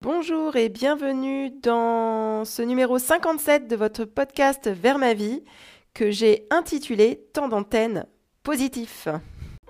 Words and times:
Bonjour 0.00 0.54
et 0.54 0.68
bienvenue 0.68 1.50
dans 1.50 2.44
ce 2.44 2.62
numéro 2.62 3.00
57 3.00 3.66
de 3.66 3.74
votre 3.74 4.04
podcast 4.04 4.68
Vers 4.68 4.96
ma 4.96 5.12
vie 5.12 5.42
que 5.92 6.12
j'ai 6.12 6.46
intitulé 6.50 7.26
Temps 7.32 7.48
d'antenne 7.48 8.06
positif. 8.44 9.08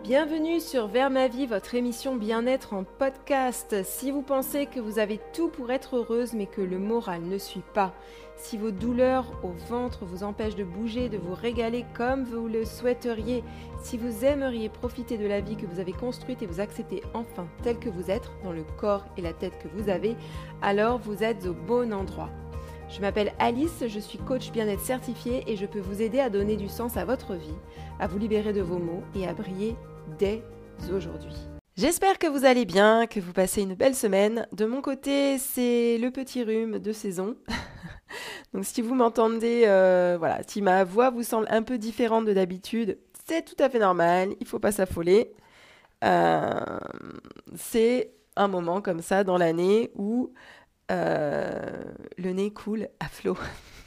Bienvenue 0.05 0.61
sur 0.61 0.87
Vers 0.87 1.11
ma 1.11 1.27
vie, 1.27 1.47
votre 1.47 1.75
émission 1.75 2.15
bien-être 2.15 2.73
en 2.73 2.85
podcast. 2.85 3.83
Si 3.83 4.13
vous 4.13 4.23
pensez 4.23 4.67
que 4.67 4.79
vous 4.79 5.01
avez 5.01 5.19
tout 5.33 5.49
pour 5.49 5.73
être 5.73 5.97
heureuse 5.97 6.35
mais 6.35 6.47
que 6.47 6.61
le 6.61 6.79
moral 6.79 7.23
ne 7.23 7.37
suit 7.37 7.65
pas, 7.75 7.93
si 8.37 8.57
vos 8.59 8.71
douleurs 8.71 9.27
au 9.43 9.51
ventre 9.69 10.05
vous 10.05 10.23
empêchent 10.23 10.55
de 10.55 10.63
bouger, 10.63 11.09
de 11.09 11.19
vous 11.19 11.35
régaler 11.35 11.85
comme 11.95 12.23
vous 12.23 12.47
le 12.47 12.65
souhaiteriez, 12.65 13.43
si 13.83 13.99
vous 13.99 14.25
aimeriez 14.25 14.69
profiter 14.69 15.19
de 15.19 15.27
la 15.27 15.41
vie 15.41 15.57
que 15.57 15.67
vous 15.67 15.81
avez 15.81 15.93
construite 15.93 16.43
et 16.43 16.47
vous 16.47 16.61
accepter 16.61 17.03
enfin 17.13 17.49
tel 17.65 17.81
que 17.81 17.91
vous 17.91 18.09
êtes, 18.09 18.31
dans 18.45 18.53
le 18.53 18.65
corps 18.79 19.05
et 19.17 19.21
la 19.21 19.33
tête 19.33 19.59
que 19.61 19.69
vous 19.77 19.89
avez, 19.89 20.15
alors 20.63 20.99
vous 20.99 21.25
êtes 21.25 21.45
au 21.45 21.55
bon 21.55 21.93
endroit. 21.93 22.31
Je 22.89 23.01
m'appelle 23.03 23.33
Alice, 23.39 23.85
je 23.87 23.99
suis 23.99 24.19
coach 24.19 24.51
bien-être 24.51 24.81
certifié 24.81 25.45
et 25.47 25.57
je 25.57 25.67
peux 25.67 25.81
vous 25.81 26.01
aider 26.01 26.21
à 26.21 26.31
donner 26.31 26.57
du 26.57 26.69
sens 26.69 26.97
à 26.97 27.05
votre 27.05 27.35
vie, 27.35 27.55
à 28.01 28.07
vous 28.07 28.19
libérer 28.19 28.55
de 28.55 28.63
vos 28.63 28.79
maux 28.79 29.03
et 29.15 29.29
à 29.29 29.35
briller 29.35 29.77
dès 30.19 30.43
aujourd'hui. 30.93 31.35
J'espère 31.77 32.19
que 32.19 32.27
vous 32.27 32.45
allez 32.45 32.65
bien, 32.65 33.07
que 33.07 33.21
vous 33.21 33.33
passez 33.33 33.63
une 33.63 33.75
belle 33.75 33.95
semaine. 33.95 34.49
De 34.53 34.65
mon 34.65 34.83
côté, 34.83 35.39
c'est 35.39 35.97
le 35.99 36.11
petit 36.11 36.43
rhume 36.43 36.79
de 36.81 36.93
saison. 36.93 37.37
Donc 38.53 38.65
si 38.65 38.83
vous 38.83 38.95
m'entendez, 38.95 39.63
euh, 39.67 40.17
voilà, 40.19 40.41
si 40.47 40.63
ma 40.63 40.83
voix 40.85 41.11
vous 41.11 41.23
semble 41.23 41.47
un 41.51 41.63
peu 41.63 41.79
différente 41.79 42.25
de 42.25 42.33
d'habitude, 42.33 42.99
c'est 43.29 43.45
tout 43.45 43.63
à 43.63 43.69
fait 43.69 43.79
normal, 43.79 44.31
il 44.41 44.45
ne 44.45 44.49
faut 44.49 44.59
pas 44.59 44.73
s'affoler. 44.73 45.33
Euh, 46.05 46.79
c'est 47.55 48.13
un 48.37 48.49
moment 48.49 48.81
comme 48.81 49.03
ça 49.03 49.23
dans 49.25 49.37
l'année 49.37 49.91
où 49.95 50.33
euh, 50.91 51.85
le 52.17 52.33
nez 52.33 52.53
coule 52.53 52.89
à 53.01 53.09
flot. 53.09 53.37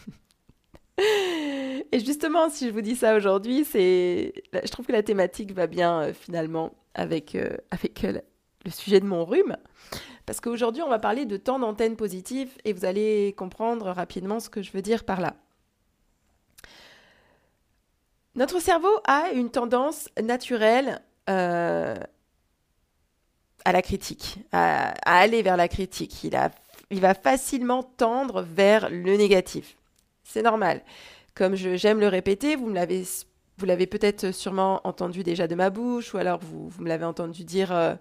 Et 0.98 2.00
justement, 2.00 2.50
si 2.50 2.68
je 2.68 2.74
vous 2.74 2.82
dis 2.82 2.96
ça 2.96 3.16
aujourd'hui, 3.16 3.66
c'est, 3.66 4.34
je 4.54 4.72
trouve 4.72 4.86
que 4.86 4.92
la 4.92 5.04
thématique 5.04 5.54
va 5.54 5.68
bien 5.68 6.02
euh, 6.02 6.14
finalement 6.14 6.74
avec, 6.94 7.36
euh, 7.36 7.58
avec 7.72 8.02
le 8.04 8.72
sujet 8.72 9.00
de 9.00 9.06
mon 9.06 9.26
rhume. 9.26 9.58
Parce 10.26 10.40
qu'aujourd'hui, 10.40 10.82
on 10.84 10.90
va 10.90 11.00
parler 11.00 11.26
de 11.26 11.38
temps 11.38 11.60
d'antenne 11.60 11.96
positif 11.96 12.58
et 12.64 12.74
vous 12.74 12.86
allez 12.86 13.34
comprendre 13.38 13.88
rapidement 13.88 14.40
ce 14.40 14.50
que 14.50 14.62
je 14.62 14.72
veux 14.72 14.82
dire 14.82 15.04
par 15.04 15.20
là. 15.20 15.36
Notre 18.36 18.62
cerveau 18.62 19.02
a 19.06 19.32
une 19.34 19.50
tendance 19.50 20.08
naturelle 20.22 21.02
à 21.26 21.96
la 23.66 23.82
critique, 23.82 24.40
à, 24.52 24.92
à, 25.06 25.20
aller 25.20 25.42
vers 25.42 25.58
la 25.58 25.68
critique. 25.68 26.24
Il 26.24 26.36
a 26.36 26.52
il 26.92 27.00
va 27.00 27.14
facilement 27.14 27.84
tendre 27.84 28.42
vers 28.44 28.90
le 28.90 29.16
négatif. 29.16 29.78
C'est 30.32 30.42
normal. 30.42 30.82
Comme 31.36 31.56
j'aime 31.56 32.00
le 32.00 32.08
répéter, 32.08 32.56
vous 32.56 32.68
me 32.68 32.76
l'avez 32.76 33.04
vous 33.58 33.66
l'avez 33.66 33.86
peut-être 33.86 34.32
sûrement 34.32 34.82
entendu 34.86 35.24
déjà 35.24 35.46
de 35.46 35.56
ma 35.56 35.70
bouche, 35.70 36.14
ou 36.14 36.18
alors 36.18 36.40
vous, 36.40 36.72
me 36.80 36.88
l'avez 36.88 37.06
entendu 37.06 37.44
dire 37.44 37.72
euh, 37.72 37.94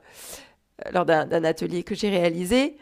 lors 0.92 1.05
d'un 1.05 1.45
atelier 1.45 1.83
que 1.83 1.95
j'ai 1.95 2.08
réalisé. 2.08 2.78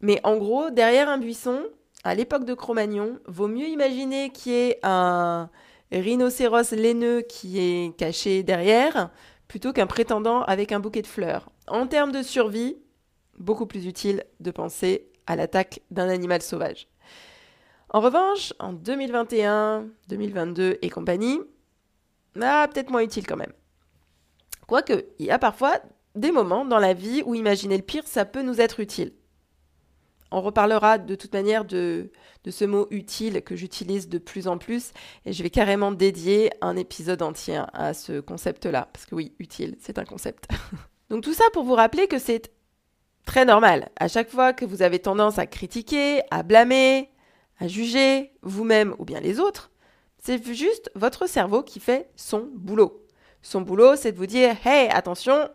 Mais 0.00 0.20
en 0.22 0.36
gros, 0.36 0.70
derrière 0.70 1.08
un 1.08 1.18
buisson, 1.18 1.64
à 2.04 2.14
l'époque 2.14 2.44
de 2.44 2.54
Cro-Magnon, 2.54 3.18
vaut 3.26 3.48
mieux 3.48 3.66
imaginer 3.66 4.30
qu'il 4.30 4.52
y 4.52 4.56
ait 4.56 4.78
un 4.84 5.48
rhinocéros 5.90 6.70
laineux 6.72 7.22
qui 7.22 7.58
est 7.58 7.96
caché 7.96 8.42
derrière, 8.42 9.10
plutôt 9.48 9.72
qu'un 9.72 9.86
prétendant 9.86 10.42
avec 10.42 10.70
un 10.70 10.78
bouquet 10.78 11.02
de 11.02 11.08
fleurs. 11.08 11.48
En 11.66 11.86
termes 11.86 12.12
de 12.12 12.22
survie, 12.22 12.76
beaucoup 13.38 13.66
plus 13.66 13.86
utile 13.86 14.24
de 14.38 14.50
penser 14.50 15.08
à 15.26 15.34
l'attaque 15.36 15.80
d'un 15.90 16.08
animal 16.10 16.42
sauvage. 16.42 16.86
En 17.94 18.00
revanche, 18.00 18.52
en 18.58 18.72
2021, 18.72 19.86
2022 20.08 20.78
et 20.82 20.90
compagnie, 20.90 21.38
ah, 22.42 22.66
peut-être 22.68 22.90
moins 22.90 23.04
utile 23.04 23.24
quand 23.24 23.36
même. 23.36 23.52
Quoique, 24.66 25.06
il 25.20 25.26
y 25.26 25.30
a 25.30 25.38
parfois 25.38 25.78
des 26.16 26.32
moments 26.32 26.64
dans 26.64 26.80
la 26.80 26.92
vie 26.92 27.22
où 27.24 27.36
imaginer 27.36 27.76
le 27.76 27.84
pire, 27.84 28.02
ça 28.04 28.24
peut 28.24 28.42
nous 28.42 28.60
être 28.60 28.80
utile. 28.80 29.12
On 30.32 30.40
reparlera 30.40 30.98
de 30.98 31.14
toute 31.14 31.32
manière 31.32 31.64
de, 31.64 32.10
de 32.42 32.50
ce 32.50 32.64
mot 32.64 32.88
utile 32.90 33.42
que 33.42 33.54
j'utilise 33.54 34.08
de 34.08 34.18
plus 34.18 34.48
en 34.48 34.58
plus 34.58 34.90
et 35.24 35.32
je 35.32 35.40
vais 35.44 35.50
carrément 35.50 35.92
dédier 35.92 36.50
un 36.62 36.76
épisode 36.76 37.22
entier 37.22 37.62
à 37.74 37.94
ce 37.94 38.18
concept-là. 38.18 38.88
Parce 38.92 39.06
que 39.06 39.14
oui, 39.14 39.36
utile, 39.38 39.76
c'est 39.78 40.00
un 40.00 40.04
concept. 40.04 40.48
Donc 41.10 41.22
tout 41.22 41.32
ça 41.32 41.44
pour 41.52 41.62
vous 41.62 41.74
rappeler 41.74 42.08
que 42.08 42.18
c'est 42.18 42.50
Très 43.24 43.44
normal. 43.46 43.88
À 43.98 44.08
chaque 44.08 44.30
fois 44.30 44.52
que 44.52 44.64
vous 44.64 44.82
avez 44.82 44.98
tendance 44.98 45.38
à 45.38 45.46
critiquer, 45.46 46.20
à 46.30 46.42
blâmer, 46.42 47.10
à 47.58 47.68
juger 47.68 48.32
vous-même 48.42 48.94
ou 48.98 49.04
bien 49.04 49.20
les 49.20 49.40
autres, 49.40 49.70
c'est 50.22 50.42
juste 50.54 50.90
votre 50.94 51.26
cerveau 51.28 51.62
qui 51.62 51.80
fait 51.80 52.10
son 52.16 52.48
boulot. 52.54 53.06
Son 53.42 53.60
boulot, 53.60 53.96
c'est 53.96 54.12
de 54.12 54.16
vous 54.16 54.26
dire 54.26 54.56
Hey, 54.64 54.88
attention, 54.88 55.50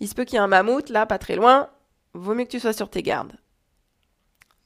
il 0.00 0.08
se 0.08 0.14
peut 0.14 0.24
qu'il 0.24 0.34
y 0.34 0.36
ait 0.36 0.40
un 0.40 0.48
mammouth 0.48 0.90
là, 0.90 1.06
pas 1.06 1.18
très 1.18 1.36
loin, 1.36 1.70
vaut 2.12 2.34
mieux 2.34 2.44
que 2.44 2.50
tu 2.50 2.60
sois 2.60 2.74
sur 2.74 2.90
tes 2.90 3.02
gardes. 3.02 3.32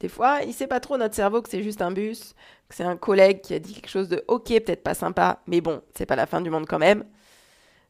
Des 0.00 0.08
fois, 0.08 0.40
il 0.42 0.52
sait 0.52 0.66
pas 0.66 0.80
trop 0.80 0.98
notre 0.98 1.14
cerveau 1.14 1.40
que 1.40 1.48
c'est 1.48 1.62
juste 1.62 1.80
un 1.80 1.90
bus, 1.90 2.34
que 2.68 2.74
c'est 2.74 2.84
un 2.84 2.96
collègue 2.96 3.40
qui 3.40 3.54
a 3.54 3.58
dit 3.58 3.72
quelque 3.72 3.88
chose 3.88 4.08
de 4.08 4.24
ok, 4.28 4.48
peut-être 4.48 4.82
pas 4.82 4.94
sympa, 4.94 5.40
mais 5.46 5.60
bon, 5.60 5.80
c'est 5.94 6.06
pas 6.06 6.16
la 6.16 6.26
fin 6.26 6.40
du 6.40 6.50
monde 6.50 6.66
quand 6.66 6.78
même. 6.78 7.04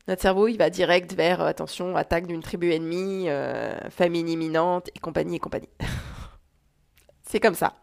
Notre 0.06 0.22
cerveau, 0.22 0.46
il 0.46 0.56
va 0.56 0.70
direct 0.70 1.14
vers, 1.14 1.40
euh, 1.40 1.46
attention, 1.46 1.96
attaque 1.96 2.28
d'une 2.28 2.42
tribu 2.42 2.72
ennemie, 2.72 3.28
euh, 3.28 3.76
famine 3.90 4.28
imminente, 4.28 4.88
et 4.94 5.00
compagnie, 5.00 5.36
et 5.36 5.40
compagnie. 5.40 5.68
c'est 7.24 7.40
comme 7.40 7.56
ça. 7.56 7.74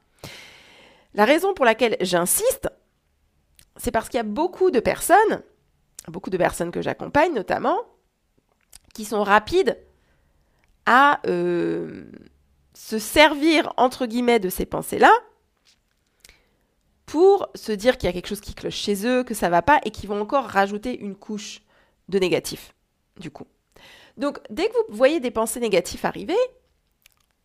La 1.13 1.25
raison 1.25 1.53
pour 1.53 1.65
laquelle 1.65 1.97
j'insiste, 2.01 2.69
c'est 3.77 3.91
parce 3.91 4.09
qu'il 4.09 4.17
y 4.17 4.21
a 4.21 4.23
beaucoup 4.23 4.71
de 4.71 4.79
personnes, 4.79 5.43
beaucoup 6.07 6.29
de 6.29 6.37
personnes 6.37 6.71
que 6.71 6.81
j'accompagne 6.81 7.33
notamment, 7.33 7.77
qui 8.93 9.05
sont 9.05 9.23
rapides 9.23 9.77
à 10.85 11.21
euh, 11.27 12.05
se 12.73 12.99
servir, 12.99 13.73
entre 13.77 14.05
guillemets, 14.05 14.39
de 14.39 14.49
ces 14.49 14.65
pensées-là 14.65 15.11
pour 17.05 17.49
se 17.53 17.71
dire 17.71 17.97
qu'il 17.97 18.07
y 18.07 18.09
a 18.09 18.13
quelque 18.13 18.27
chose 18.27 18.41
qui 18.41 18.55
cloche 18.55 18.75
chez 18.75 19.05
eux, 19.05 19.23
que 19.23 19.33
ça 19.33 19.49
va 19.49 19.61
pas, 19.61 19.79
et 19.85 19.91
qui 19.91 20.07
vont 20.07 20.21
encore 20.21 20.45
rajouter 20.45 20.99
une 20.99 21.15
couche 21.15 21.61
de 22.09 22.17
négatif, 22.17 22.73
du 23.19 23.29
coup. 23.29 23.45
Donc, 24.17 24.39
dès 24.49 24.67
que 24.67 24.73
vous 24.73 24.95
voyez 24.95 25.19
des 25.19 25.31
pensées 25.31 25.59
négatives 25.59 26.05
arriver, 26.05 26.37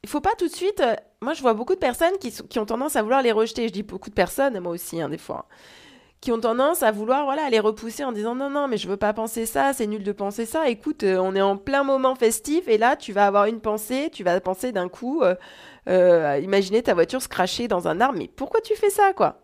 il 0.03 0.09
faut 0.09 0.21
pas 0.21 0.35
tout 0.39 0.49
de 0.49 0.55
suite. 0.55 0.81
Euh, 0.81 0.95
moi, 1.21 1.35
je 1.35 1.43
vois 1.43 1.55
beaucoup 1.55 1.75
de 1.75 1.81
personnes 1.81 2.17
qui, 2.19 2.59
ont 2.59 2.67
tendance 2.67 2.97
à 2.97 3.03
vouloir 3.03 3.23
les 3.23 3.33
rejeter. 3.33 3.69
Je 3.69 3.73
dis 3.73 3.83
beaucoup 3.83 4.11
de 4.11 4.15
personnes, 4.15 4.59
moi 4.61 4.73
aussi, 4.73 5.01
hein, 5.01 5.09
des 5.09 5.19
fois, 5.19 5.47
qui 6.21 6.33
ont 6.33 6.41
tendance 6.41 6.83
à 6.83 6.91
vouloir 6.93 7.25
voilà, 7.25 7.49
les 7.51 7.61
repousser 7.61 8.05
en 8.05 8.13
disant 8.13 8.35
non, 8.35 8.51
non, 8.51 8.69
mais 8.69 8.77
je 8.77 8.89
veux 8.89 8.97
pas 8.97 9.13
penser 9.13 9.47
ça, 9.47 9.73
c'est 9.73 9.87
nul 9.87 10.03
de 10.03 10.13
penser 10.13 10.47
ça. 10.47 10.69
Écoute, 10.69 11.03
euh, 11.03 11.19
on 11.19 11.35
est 11.35 11.41
en 11.41 11.57
plein 11.57 11.83
moment 11.83 12.15
festif 12.15 12.69
et 12.69 12.79
là, 12.79 12.97
tu 12.97 13.13
vas 13.13 13.27
avoir 13.27 13.47
une 13.47 13.61
pensée, 13.61 14.11
tu 14.13 14.25
vas 14.25 14.41
penser 14.41 14.73
d'un 14.73 14.89
coup, 14.89 15.23
euh, 15.89 16.41
imaginer 16.43 16.83
ta 16.83 16.95
voiture 16.95 17.23
se 17.23 17.29
cracher 17.29 17.69
dans 17.69 17.89
un 17.89 18.01
arbre. 18.01 18.19
Mais 18.19 18.29
pourquoi 18.29 18.61
tu 18.61 18.75
fais 18.77 18.91
ça, 18.91 19.13
quoi? 19.13 19.41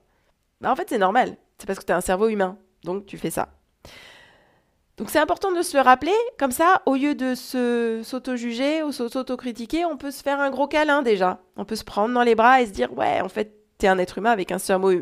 Bah, 0.61 0.71
En 0.71 0.77
fait, 0.77 0.89
c'est 0.89 0.99
normal. 0.99 1.37
C'est 1.59 1.67
parce 1.67 1.79
que 1.79 1.85
tu 1.85 1.93
as 1.93 1.97
un 1.97 2.01
cerveau 2.01 2.29
humain. 2.29 2.59
Donc, 2.85 3.07
tu 3.07 3.19
fais 3.19 3.31
ça. 3.31 3.49
Donc 4.97 5.11
c'est 5.11 5.19
important 5.19 5.51
de 5.51 5.63
se 5.63 5.77
le 5.77 5.83
rappeler, 5.83 6.15
comme 6.39 6.53
ça, 6.53 6.83
au 6.87 6.95
lieu 6.95 7.17
de 7.17 7.35
se 7.35 8.03
s'auto-juger 8.05 8.85
ou 8.85 8.93
s'auto-critiquer, 8.93 9.85
on 9.85 9.97
peut 9.97 10.13
se 10.13 10.23
faire 10.23 10.41
un 10.41 10.51
gros 10.51 10.69
câlin 10.69 11.03
déjà. 11.03 11.41
On 11.57 11.65
peut 11.65 11.75
se 11.75 11.83
prendre 11.83 12.15
dans 12.15 12.23
les 12.23 12.37
bras 12.37 12.63
et 12.63 12.67
se 12.67 12.71
dire, 12.71 12.97
ouais, 12.97 13.21
en 13.21 13.29
fait, 13.29 13.57
t'es 13.79 13.89
un 13.89 13.99
être 13.99 14.19
humain 14.19 14.31
avec 14.31 14.53
un 14.53 14.59
cerveau, 14.59 14.93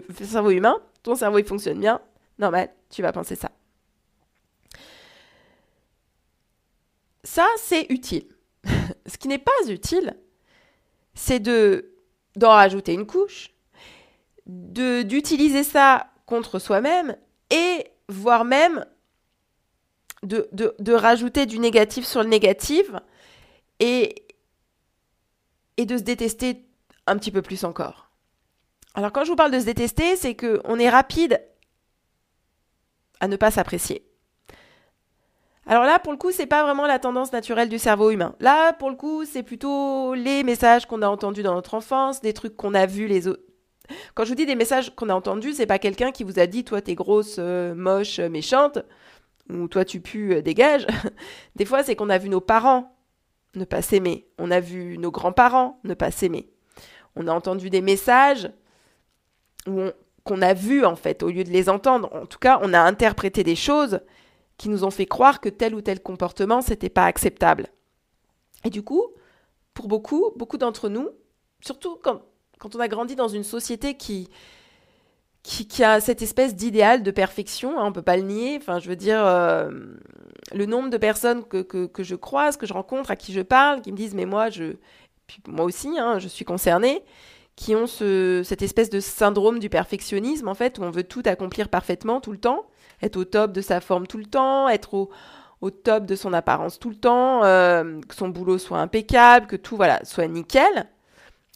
humain, 0.50 0.76
ton 1.02 1.14
cerveau 1.14 1.38
il 1.38 1.44
fonctionne 1.44 1.78
bien, 1.78 2.00
normal, 2.38 2.70
tu 2.88 3.02
vas 3.02 3.12
penser 3.12 3.34
ça. 3.34 3.50
Ça, 7.22 7.46
c'est 7.58 7.86
utile. 7.90 8.24
Ce 9.06 9.18
qui 9.18 9.28
n'est 9.28 9.38
pas 9.38 9.52
utile, 9.68 10.16
c'est 11.14 11.40
de 11.40 11.90
d'en 12.36 12.48
rajouter 12.48 12.94
une 12.94 13.06
couche, 13.06 13.50
d'utiliser 14.46 15.64
ça 15.64 16.06
contre 16.24 16.58
soi-même 16.58 17.14
et 17.50 17.84
voire 18.08 18.46
même 18.46 18.86
de, 20.22 20.92
rajouter 20.92 21.46
du 21.46 21.58
négatif 21.58 22.06
sur 22.06 22.22
le 22.22 22.28
négatif 22.28 22.90
et, 23.80 24.26
et 25.76 25.86
de 25.86 25.96
se 25.96 26.02
détester 26.02 26.64
un 27.06 27.16
petit 27.16 27.30
peu 27.30 27.42
plus 27.42 27.64
encore. 27.64 28.10
Alors 28.94 29.12
quand 29.12 29.24
je 29.24 29.30
vous 29.30 29.36
parle 29.36 29.50
de 29.50 29.60
se 29.60 29.64
détester, 29.64 30.16
c'est 30.16 30.36
qu'on 30.36 30.78
est 30.78 30.90
rapide 30.90 31.40
à 33.20 33.28
ne 33.28 33.36
pas 33.36 33.50
s'apprécier. 33.50 34.04
Alors 35.66 35.84
là, 35.84 36.00
pour 36.00 36.12
le 36.12 36.18
coup, 36.18 36.32
c'est 36.32 36.46
pas 36.46 36.64
vraiment 36.64 36.86
la 36.86 36.98
tendance 36.98 37.32
naturelle 37.32 37.68
du 37.68 37.78
cerveau 37.78 38.10
humain. 38.10 38.34
Là, 38.40 38.72
pour 38.72 38.90
le 38.90 38.96
coup, 38.96 39.24
c'est 39.24 39.44
plutôt 39.44 40.12
les 40.14 40.42
messages 40.42 40.86
qu'on 40.86 41.02
a 41.02 41.08
entendus 41.08 41.44
dans 41.44 41.54
notre 41.54 41.74
enfance, 41.74 42.20
des 42.20 42.32
trucs 42.32 42.56
qu'on 42.56 42.74
a 42.74 42.84
vus 42.84 43.06
les 43.06 43.28
autres. 43.28 43.44
Quand 44.14 44.24
je 44.24 44.30
vous 44.30 44.34
dis 44.34 44.46
des 44.46 44.56
messages 44.56 44.94
qu'on 44.94 45.08
a 45.08 45.14
entendus, 45.14 45.52
c'est 45.52 45.66
pas 45.66 45.78
quelqu'un 45.78 46.10
qui 46.10 46.24
vous 46.24 46.38
a 46.38 46.46
dit 46.46 46.64
toi 46.64 46.80
t'es 46.80 46.94
grosse, 46.94 47.36
euh, 47.38 47.74
moche, 47.74 48.18
méchante 48.18 48.78
ou 49.50 49.68
toi 49.68 49.84
tu 49.84 50.00
pues, 50.00 50.32
euh, 50.32 50.42
dégage. 50.42 50.86
Des 51.56 51.64
fois, 51.64 51.82
c'est 51.82 51.96
qu'on 51.96 52.10
a 52.10 52.18
vu 52.18 52.28
nos 52.28 52.40
parents 52.40 52.96
ne 53.54 53.64
pas 53.64 53.82
s'aimer. 53.82 54.26
On 54.38 54.50
a 54.50 54.60
vu 54.60 54.98
nos 54.98 55.10
grands-parents 55.10 55.80
ne 55.84 55.94
pas 55.94 56.10
s'aimer. 56.10 56.48
On 57.16 57.26
a 57.28 57.32
entendu 57.32 57.68
des 57.68 57.82
messages 57.82 58.50
qu'on 59.64 60.42
a 60.42 60.54
vus 60.54 60.84
en 60.84 60.96
fait, 60.96 61.22
au 61.22 61.28
lieu 61.28 61.44
de 61.44 61.50
les 61.50 61.68
entendre. 61.68 62.08
En 62.14 62.26
tout 62.26 62.38
cas, 62.38 62.58
on 62.62 62.72
a 62.72 62.80
interprété 62.80 63.44
des 63.44 63.56
choses 63.56 64.00
qui 64.56 64.68
nous 64.68 64.84
ont 64.84 64.90
fait 64.90 65.06
croire 65.06 65.40
que 65.40 65.48
tel 65.48 65.74
ou 65.74 65.80
tel 65.82 66.00
comportement, 66.00 66.62
c'était 66.62 66.88
pas 66.88 67.04
acceptable. 67.06 67.66
Et 68.64 68.70
du 68.70 68.82
coup, 68.82 69.04
pour 69.74 69.88
beaucoup, 69.88 70.30
beaucoup 70.36 70.58
d'entre 70.58 70.88
nous, 70.88 71.08
surtout 71.60 71.98
quand, 72.02 72.22
quand 72.58 72.76
on 72.76 72.80
a 72.80 72.88
grandi 72.88 73.16
dans 73.16 73.28
une 73.28 73.44
société 73.44 73.96
qui, 73.96 74.28
qui, 75.42 75.82
a 75.82 76.00
cette 76.00 76.22
espèce 76.22 76.54
d'idéal 76.54 77.02
de 77.02 77.10
perfection, 77.10 77.78
hein, 77.78 77.84
on 77.86 77.92
peut 77.92 78.02
pas 78.02 78.16
le 78.16 78.22
nier. 78.22 78.58
Enfin, 78.60 78.78
je 78.78 78.88
veux 78.88 78.96
dire, 78.96 79.24
euh, 79.24 79.70
le 80.54 80.66
nombre 80.66 80.90
de 80.90 80.96
personnes 80.96 81.44
que, 81.44 81.62
que, 81.62 82.02
je 82.02 82.14
croise, 82.14 82.56
que 82.56 82.66
je 82.66 82.72
rencontre, 82.72 83.10
à 83.10 83.16
qui 83.16 83.32
je 83.32 83.40
parle, 83.40 83.82
qui 83.82 83.90
me 83.90 83.96
disent, 83.96 84.14
mais 84.14 84.26
moi, 84.26 84.50
je, 84.50 84.76
puis 85.26 85.42
moi 85.48 85.64
aussi, 85.64 85.98
hein, 85.98 86.18
je 86.18 86.28
suis 86.28 86.44
concernée, 86.44 87.02
qui 87.56 87.74
ont 87.74 87.86
ce, 87.86 88.42
cette 88.44 88.62
espèce 88.62 88.88
de 88.88 89.00
syndrome 89.00 89.58
du 89.58 89.68
perfectionnisme, 89.68 90.48
en 90.48 90.54
fait, 90.54 90.78
où 90.78 90.82
on 90.82 90.90
veut 90.90 91.04
tout 91.04 91.22
accomplir 91.24 91.68
parfaitement 91.68 92.20
tout 92.20 92.32
le 92.32 92.38
temps, 92.38 92.64
être 93.02 93.16
au 93.16 93.24
top 93.24 93.52
de 93.52 93.60
sa 93.60 93.80
forme 93.80 94.06
tout 94.06 94.18
le 94.18 94.26
temps, 94.26 94.68
être 94.68 94.94
au, 94.94 95.10
au 95.60 95.70
top 95.70 96.06
de 96.06 96.14
son 96.14 96.32
apparence 96.32 96.78
tout 96.78 96.90
le 96.90 96.96
temps, 96.96 97.44
euh, 97.44 98.00
que 98.08 98.14
son 98.14 98.28
boulot 98.28 98.58
soit 98.58 98.78
impeccable, 98.78 99.46
que 99.46 99.56
tout 99.56 99.76
voilà 99.76 100.04
soit 100.04 100.26
nickel. 100.28 100.86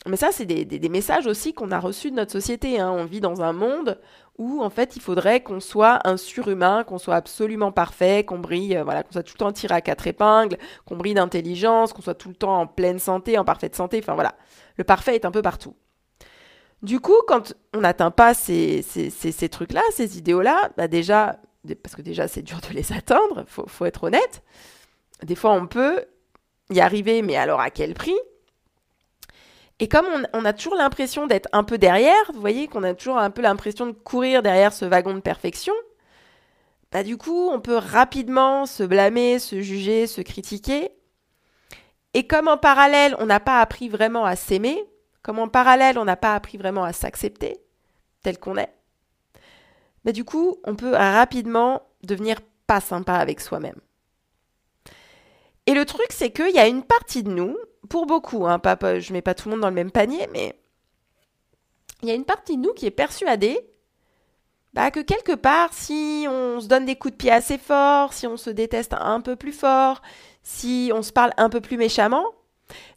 Mais 0.06 0.17
ça, 0.17 0.29
c'est 0.31 0.44
des, 0.44 0.88
messages 0.88 1.26
aussi 1.26 1.53
qu'on 1.53 1.70
a 1.70 1.79
reçus 1.79 2.11
de 2.11 2.17
notre 2.17 2.32
société. 2.32 2.79
Hein. 2.79 2.91
On 2.91 3.05
vit 3.05 3.20
dans 3.20 3.43
un 3.43 3.53
monde 3.53 3.99
où, 4.38 4.62
en 4.62 4.70
fait, 4.70 4.97
il 4.97 5.03
faudrait 5.03 5.43
qu'on 5.43 5.61
soit 5.61 6.06
un 6.06 6.17
surhumain, 6.17 6.85
qu'on 6.85 6.99
soit 6.99 7.17
absolument 7.17 7.73
parfait, 7.73 8.25
qu'on 8.25 8.38
brille, 8.38 8.76
euh, 8.76 8.85
voilà, 8.85 9.03
qu'on 9.03 9.12
soit 9.12 9.23
tout 9.23 9.35
le 9.35 9.38
temps 9.38 9.53
tiré 9.53 9.75
à 9.75 9.81
quatre 9.81 10.06
épingles, 10.06 10.58
qu'on 10.85 10.97
brille 10.97 11.14
d'intelligence, 11.14 11.93
qu'on 11.93 12.03
soit 12.03 12.14
tout 12.14 12.29
le 12.29 12.35
temps 12.35 12.61
en 12.61 12.67
pleine 12.67 12.99
santé, 12.99 13.38
en 13.38 13.44
parfaite 13.44 13.75
santé. 13.75 13.99
Enfin 14.03 14.14
voilà, 14.14 14.35
le 14.76 14.85
parfait 14.85 15.14
est 15.14 15.25
un 15.25 15.31
peu 15.31 15.43
partout. 15.43 15.75
Du 16.82 17.00
coup, 17.00 17.17
quand 17.26 17.55
on 17.75 17.81
n'atteint 17.81 18.11
pas 18.11 18.35
ces, 18.35 18.85
trucs-là, 19.50 19.82
ces 19.93 20.19
idéaux-là, 20.19 20.70
bah 20.76 20.88
déjà, 20.88 21.41
parce 21.82 21.97
que 21.97 22.03
déjà 22.03 22.29
c'est 22.29 22.43
dur 22.43 22.61
de 22.61 22.75
les 22.75 22.93
atteindre, 22.93 23.44
faut, 23.49 23.67
faut 23.67 23.87
être 23.87 24.05
honnête. 24.05 24.43
Des 25.25 25.35
fois, 25.35 25.53
on 25.53 25.67
peut 25.67 26.05
y 26.70 26.81
arriver, 26.81 27.23
mais 27.23 27.37
alors 27.37 27.61
à 27.61 27.70
quel 27.70 27.94
prix? 27.94 28.17
Et 29.78 29.88
comme 29.88 30.06
on, 30.32 30.44
a 30.44 30.52
toujours 30.55 30.76
l'impression 30.76 31.26
d'être 31.26 31.49
un 31.52 31.62
peu 31.62 31.76
derrière, 31.76 32.32
vous 32.32 32.40
voyez 32.40 32.67
qu'on 32.67 32.82
a 32.82 32.94
toujours 32.94 33.19
un 33.19 33.31
peu 33.31 33.43
l'impression 33.43 33.87
de 33.87 33.93
courir 33.93 34.43
derrière 34.43 34.73
ce 34.73 34.87
wagon 34.87 35.14
de 35.14 35.20
perfection, 35.20 35.75
bah 36.93 37.02
du 37.02 37.19
coup, 37.19 37.50
on 37.50 37.61
peut 37.61 37.76
rapidement 37.76 38.64
se 38.64 38.82
blâmer, 38.82 39.38
se 39.38 39.61
juger, 39.61 40.06
se 40.06 40.23
critiquer. 40.23 40.90
Et 42.14 42.26
comme 42.26 42.49
en 42.49 42.56
parallèle, 42.56 43.14
on 43.19 43.26
n'a 43.26 43.40
pas 43.40 43.61
appris 43.61 43.90
vraiment 43.90 44.25
à 44.25 44.34
s'aimer, 44.34 44.82
comme 45.23 45.38
en 45.38 45.49
parallèle, 45.49 45.99
on 45.99 46.06
n'a 46.06 46.17
pas 46.17 46.34
appris 46.34 46.56
vraiment 46.56 46.84
à 46.84 46.94
s'accepter 46.94 47.61
tel 48.22 48.38
qu'on 48.38 48.56
est, 48.56 48.72
bah 50.05 50.12
du 50.12 50.25
coup, 50.25 50.56
on 50.64 50.75
peut 50.75 50.94
rapidement 50.94 51.82
devenir 52.02 52.38
pas 52.67 52.81
sympa 52.81 53.14
avec 53.14 53.40
soi-même. 53.40 53.81
Et 55.67 55.75
le 55.75 55.84
truc, 55.84 56.06
c'est 56.11 56.31
qu'il 56.31 56.55
y 56.55 56.61
a 56.61 56.69
une 56.69 56.84
partie 56.84 57.25
de 57.25 57.31
nous, 57.31 57.56
pour 57.88 58.06
beaucoup, 58.06 58.46
hein, 58.46 58.58
pas, 58.58 59.00
je 59.00 59.12
mets 59.12 59.22
pas 59.22 59.34
tout 59.34 59.48
le 59.48 59.54
monde 59.54 59.62
dans 59.62 59.68
le 59.68 59.74
même 59.74 59.90
panier, 59.90 60.28
mais 60.32 60.54
il 62.02 62.08
y 62.08 62.12
a 62.12 62.14
une 62.14 62.24
partie 62.24 62.56
de 62.56 62.62
nous 62.62 62.72
qui 62.74 62.86
est 62.86 62.90
persuadée 62.90 63.58
bah, 64.72 64.90
que 64.90 65.00
quelque 65.00 65.32
part, 65.32 65.72
si 65.72 66.26
on 66.28 66.60
se 66.60 66.68
donne 66.68 66.84
des 66.84 66.96
coups 66.96 67.12
de 67.12 67.16
pied 67.16 67.30
assez 67.30 67.56
forts, 67.56 68.12
si 68.12 68.26
on 68.26 68.36
se 68.36 68.50
déteste 68.50 68.94
un 68.98 69.22
peu 69.22 69.34
plus 69.34 69.52
fort, 69.52 70.02
si 70.42 70.92
on 70.94 71.00
se 71.02 71.12
parle 71.12 71.32
un 71.38 71.48
peu 71.48 71.62
plus 71.62 71.78
méchamment, 71.78 72.26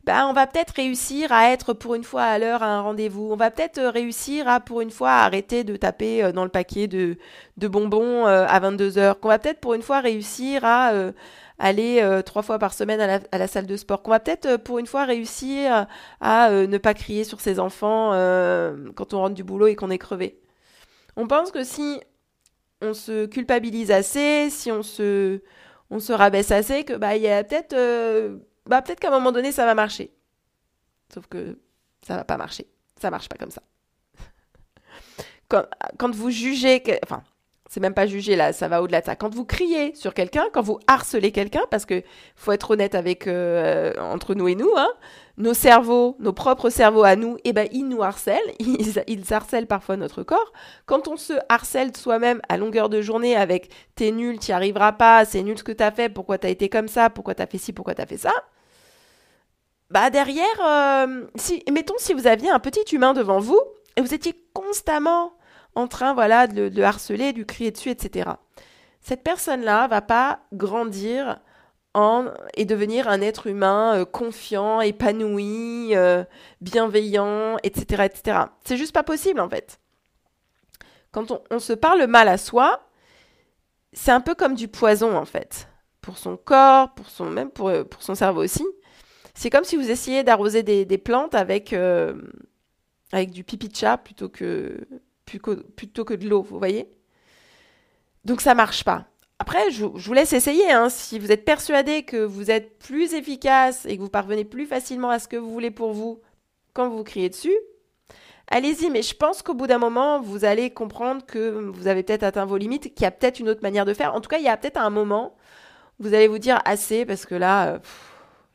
bah, 0.03 0.27
on 0.27 0.33
va 0.33 0.47
peut-être 0.47 0.71
réussir 0.71 1.31
à 1.31 1.51
être 1.51 1.73
pour 1.73 1.95
une 1.95 2.03
fois 2.03 2.23
à 2.23 2.39
l'heure 2.39 2.63
à 2.63 2.67
un 2.67 2.81
rendez-vous. 2.81 3.29
On 3.31 3.35
va 3.35 3.51
peut-être 3.51 3.81
réussir 3.81 4.47
à 4.47 4.59
pour 4.59 4.81
une 4.81 4.91
fois 4.91 5.11
arrêter 5.11 5.63
de 5.63 5.75
taper 5.75 6.23
euh, 6.23 6.31
dans 6.31 6.43
le 6.43 6.49
paquet 6.49 6.87
de, 6.87 7.17
bonbons 7.57 8.27
euh, 8.27 8.45
à 8.47 8.59
22h. 8.59 9.15
Qu'on 9.19 9.29
va 9.29 9.39
peut-être 9.39 9.59
pour 9.59 9.73
une 9.73 9.81
fois 9.81 9.99
réussir 10.01 10.65
à, 10.65 10.91
euh, 10.93 11.11
aller 11.59 11.99
euh, 12.01 12.21
trois 12.21 12.41
fois 12.41 12.57
par 12.57 12.73
semaine 12.73 13.01
à 13.01 13.37
la, 13.37 13.47
salle 13.47 13.67
de 13.67 13.75
sport, 13.75 14.01
qu'on 14.01 14.11
va 14.11 14.19
peut-être 14.19 14.45
euh, 14.45 14.57
pour 14.57 14.79
une 14.79 14.87
fois 14.87 15.05
réussir 15.05 15.87
à 16.21 16.49
euh, 16.49 16.65
ne 16.65 16.77
pas 16.77 16.93
crier 16.93 17.25
sur 17.25 17.41
ses 17.41 17.59
enfants 17.59 18.11
quand 18.95 19.13
on 19.13 19.19
rentre 19.19 19.35
du 19.35 19.43
boulot 19.43 19.67
et 19.67 19.75
qu'on 19.75 19.91
est 19.91 19.97
crevé. 19.97 20.39
On 21.15 21.27
pense 21.27 21.51
que 21.51 21.63
si 21.63 22.01
on 22.81 22.93
se 22.93 23.25
culpabilise 23.25 23.91
assez, 23.91 24.49
si 24.49 24.71
on 24.71 24.83
se, 24.83 25.41
on 25.89 25.99
se 25.99 26.13
rabaisse 26.13 26.51
assez, 26.51 26.85
que 26.85 26.93
bah 26.93 27.11
peut-être, 27.43 27.75
bah 28.65 28.81
peut-être 28.81 29.01
qu'à 29.01 29.09
un 29.09 29.11
moment 29.11 29.33
donné 29.33 29.51
ça 29.51 29.65
va 29.65 29.75
marcher. 29.75 30.13
Sauf 31.13 31.27
que 31.27 31.59
ça 32.07 32.15
va 32.15 32.23
pas 32.23 32.37
marcher. 32.37 32.67
Ça 33.01 33.11
marche 33.11 33.27
pas 33.27 33.37
comme 33.37 33.51
ça. 33.51 33.61
Quand, 35.49 35.65
quand 35.97 36.13
vous 36.13 36.29
jugez, 36.29 36.83
enfin, 37.03 37.23
c'est 37.69 37.79
même 37.79 37.93
pas 37.93 38.07
juger 38.07 38.35
là, 38.35 38.51
ça 38.51 38.67
va 38.67 38.81
au-delà 38.81 38.99
de 38.99 39.05
ça. 39.05 39.15
Quand 39.15 39.33
vous 39.33 39.45
criez 39.45 39.93
sur 39.93 40.15
quelqu'un, 40.15 40.45
quand 40.51 40.63
vous 40.63 40.79
harcelez 40.87 41.31
quelqu'un, 41.31 41.61
parce 41.69 41.85
que 41.85 42.01
faut 42.35 42.51
être 42.51 42.71
honnête 42.71 42.95
avec 42.95 43.27
euh, 43.27 43.93
entre 43.99 44.33
nous 44.33 44.47
et 44.47 44.55
nous, 44.55 44.71
hein, 44.75 44.89
nos 45.37 45.53
cerveaux, 45.53 46.15
nos 46.19 46.33
propres 46.33 46.71
cerveaux 46.71 47.03
à 47.03 47.15
nous, 47.15 47.37
eh 47.43 47.53
ben 47.53 47.67
ils 47.71 47.87
nous 47.87 48.01
harcèlent, 48.01 48.39
ils, 48.59 49.03
ils 49.07 49.33
harcèlent 49.33 49.67
parfois 49.67 49.97
notre 49.97 50.23
corps. 50.23 50.51
Quand 50.87 51.07
on 51.07 51.15
se 51.15 51.33
harcèle 51.47 51.95
soi-même 51.95 52.41
à 52.49 52.57
longueur 52.57 52.89
de 52.89 53.01
journée 53.01 53.35
avec 53.35 53.69
t'es 53.93 54.09
nul, 54.09 54.39
t'y 54.39 54.51
arriveras 54.51 54.93
pas, 54.93 55.23
c'est 55.23 55.43
nul 55.43 55.59
ce 55.59 55.63
que 55.63 55.71
t'as 55.71 55.91
fait, 55.91 56.09
pourquoi 56.09 56.39
t'as 56.39 56.49
été 56.49 56.69
comme 56.69 56.87
ça, 56.87 57.11
pourquoi 57.11 57.35
t'as 57.35 57.45
fait 57.45 57.59
ci, 57.59 57.71
pourquoi 57.71 57.93
t'as 57.93 58.07
fait 58.07 58.17
ça, 58.17 58.33
bah 59.91 60.09
derrière, 60.09 60.45
euh, 60.65 61.25
si 61.35 61.63
mettons 61.71 61.95
si 61.99 62.13
vous 62.13 62.25
aviez 62.25 62.49
un 62.49 62.59
petit 62.59 62.95
humain 62.95 63.13
devant 63.13 63.39
vous 63.39 63.61
et 63.95 64.01
vous 64.01 64.13
étiez 64.13 64.33
constamment 64.53 65.33
en 65.75 65.87
train 65.87 66.13
voilà, 66.13 66.47
de, 66.47 66.71
le 66.73 66.83
harceler, 66.83 67.31
de 67.33 67.37
lui 67.37 67.45
crier 67.45 67.71
dessus, 67.71 67.89
etc. 67.89 68.31
Cette 69.01 69.23
personne-là 69.23 69.87
va 69.87 70.01
pas 70.01 70.41
grandir 70.53 71.39
en, 71.93 72.25
et 72.55 72.65
devenir 72.65 73.07
un 73.07 73.21
être 73.21 73.47
humain 73.47 73.99
euh, 73.99 74.05
confiant, 74.05 74.81
épanoui, 74.81 75.95
euh, 75.95 76.23
bienveillant, 76.61 77.57
etc. 77.63 78.03
etc. 78.03 78.39
C'est 78.63 78.77
juste 78.77 78.93
pas 78.93 79.03
possible 79.03 79.39
en 79.39 79.49
fait. 79.49 79.79
Quand 81.11 81.31
on, 81.49 81.59
se 81.59 81.73
parle 81.73 82.05
mal 82.05 82.27
à 82.27 82.37
soi, 82.37 82.87
c'est 83.93 84.11
un 84.11 84.21
peu 84.21 84.35
comme 84.35 84.53
du 84.53 84.67
poison 84.67 85.17
en 85.17 85.25
fait. 85.25 85.67
Pour 86.01 86.17
son 86.17 86.37
corps, 86.37 86.93
pour 86.93 87.09
son, 87.09 87.25
même 87.25 87.49
pour, 87.49 87.69
euh, 87.69 87.83
pour 87.83 88.03
son 88.03 88.13
cerveau 88.13 88.43
aussi. 88.43 88.65
C'est 89.33 89.49
comme 89.49 89.63
si 89.63 89.75
vous 89.75 89.89
essayiez 89.89 90.23
d'arroser 90.23 90.61
des, 90.63 90.97
plantes 90.97 91.33
avec, 91.33 91.73
avec 93.13 93.31
du 93.31 93.45
pipi 93.45 93.69
de 93.69 93.75
chat 93.75 93.97
plutôt 93.97 94.27
que, 94.27 94.85
plutôt 95.37 96.05
que 96.05 96.13
de 96.13 96.27
l'eau, 96.27 96.41
vous 96.41 96.57
voyez? 96.57 96.89
Donc 98.25 98.41
ça 98.41 98.55
marche 98.55 98.83
pas. 98.83 99.05
Après, 99.39 99.71
je, 99.71 99.85
vous 99.85 100.13
laisse 100.13 100.33
essayer. 100.33 100.69
Hein. 100.69 100.89
Si 100.89 101.17
vous 101.17 101.31
êtes 101.31 101.45
persuadé 101.45 102.03
que 102.03 102.17
vous 102.17 102.51
êtes 102.51 102.77
plus 102.77 103.13
efficace 103.13 103.85
et 103.85 103.95
que 103.95 104.01
vous 104.01 104.09
parvenez 104.09 104.43
plus 104.43 104.65
facilement 104.65 105.09
à 105.09 105.19
ce 105.19 105.29
que 105.29 105.37
vous 105.37 105.51
voulez 105.51 105.71
pour 105.71 105.93
vous 105.93 106.21
quand 106.73 106.89
vous 106.89 107.03
criez 107.03 107.29
dessus, 107.29 107.55
allez-y. 108.49 108.89
Mais 108.89 109.01
je 109.01 109.15
pense 109.15 109.41
qu'au 109.41 109.53
bout 109.53 109.67
d'un 109.67 109.77
moment, 109.77 110.19
vous 110.19 110.43
allez 110.43 110.71
comprendre 110.71 111.25
que 111.25 111.69
vous 111.69 111.87
avez 111.87 112.03
peut-être 112.03 112.23
atteint 112.23 112.45
vos 112.45 112.57
limites, 112.57 112.93
qu'il 112.93 113.03
y 113.03 113.05
a 113.05 113.11
peut-être 113.11 113.39
une 113.39 113.47
autre 113.49 113.63
manière 113.63 113.85
de 113.85 113.93
faire. 113.93 114.13
En 114.13 114.19
tout 114.19 114.29
cas, 114.29 114.39
il 114.39 114.43
y 114.43 114.49
a 114.49 114.57
peut-être 114.57 114.77
un 114.77 114.89
moment, 114.89 115.37
vous 115.99 116.13
allez 116.13 116.27
vous 116.27 116.39
dire 116.39 116.59
assez 116.65 117.05
parce 117.05 117.25
que 117.25 117.35
là, 117.35 117.75
euh, 117.75 117.79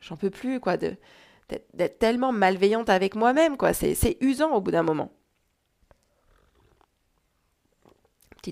j'en 0.01 0.17
peux 0.17 0.29
plus, 0.29 0.59
quoi, 0.59 0.77
d'être 0.77 1.97
tellement 1.97 2.31
malveillante 2.31 2.89
avec 2.89 3.15
moi-même. 3.15 3.57
C'est 3.73 4.17
usant 4.21 4.53
au 4.53 4.61
bout 4.61 4.71
d'un 4.71 4.83
moment. 4.83 5.11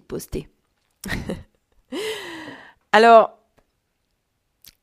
Petite 0.01 0.49
Alors, 2.91 3.37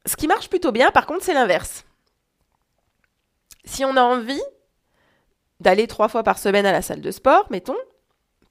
ce 0.06 0.16
qui 0.16 0.26
marche 0.26 0.48
plutôt 0.48 0.72
bien, 0.72 0.90
par 0.90 1.06
contre, 1.06 1.24
c'est 1.24 1.34
l'inverse. 1.34 1.84
Si 3.64 3.84
on 3.84 3.96
a 3.96 4.02
envie 4.02 4.42
d'aller 5.60 5.86
trois 5.86 6.08
fois 6.08 6.22
par 6.22 6.38
semaine 6.38 6.66
à 6.66 6.72
la 6.72 6.82
salle 6.82 7.00
de 7.00 7.10
sport, 7.10 7.46
mettons, 7.50 7.76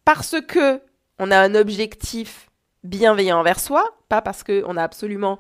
parce 0.05 0.35
que 0.47 0.81
on 1.17 1.31
a 1.31 1.39
un 1.39 1.55
objectif 1.55 2.49
bienveillant 2.83 3.39
envers 3.39 3.59
soi, 3.59 3.83
pas 4.07 4.21
parce 4.21 4.43
qu'on 4.43 4.77
a 4.77 4.83
absolument 4.83 5.39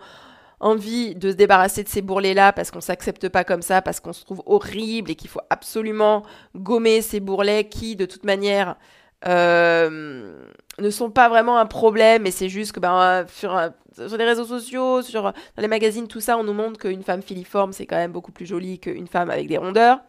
envie 0.59 1.15
de 1.15 1.31
se 1.31 1.35
débarrasser 1.35 1.83
de 1.83 1.89
ces 1.89 2.01
bourrelets-là, 2.01 2.51
parce 2.51 2.69
qu'on 2.71 2.81
s'accepte 2.81 3.29
pas 3.29 3.43
comme 3.43 3.61
ça, 3.61 3.81
parce 3.81 3.99
qu'on 3.99 4.11
se 4.11 4.25
trouve 4.25 4.43
horrible 4.45 5.11
et 5.11 5.15
qu'il 5.15 5.29
faut 5.29 5.41
absolument 5.49 6.23
gommer 6.55 7.01
ces 7.01 7.21
bourrelets 7.21 7.69
qui, 7.69 7.95
de 7.95 8.05
toute 8.05 8.25
manière, 8.25 8.75
euh, 9.27 10.45
ne 10.77 10.89
sont 10.89 11.11
pas 11.11 11.29
vraiment 11.29 11.57
un 11.57 11.65
problème, 11.65 12.25
et 12.25 12.31
c'est 12.31 12.49
juste 12.49 12.71
que 12.71 12.79
ben, 12.79 13.25
sur, 13.27 13.59
sur 13.93 14.17
les 14.17 14.25
réseaux 14.25 14.45
sociaux, 14.45 15.01
sur, 15.01 15.23
dans 15.23 15.33
les 15.57 15.67
magazines, 15.67 16.07
tout 16.07 16.21
ça, 16.21 16.37
on 16.37 16.43
nous 16.43 16.53
montre 16.53 16.79
qu'une 16.79 17.03
femme 17.03 17.21
filiforme, 17.21 17.73
c'est 17.73 17.85
quand 17.85 17.97
même 17.97 18.11
beaucoup 18.11 18.31
plus 18.31 18.45
joli 18.45 18.79
qu'une 18.79 19.07
femme 19.07 19.29
avec 19.29 19.47
des 19.47 19.57
rondeurs. 19.57 19.99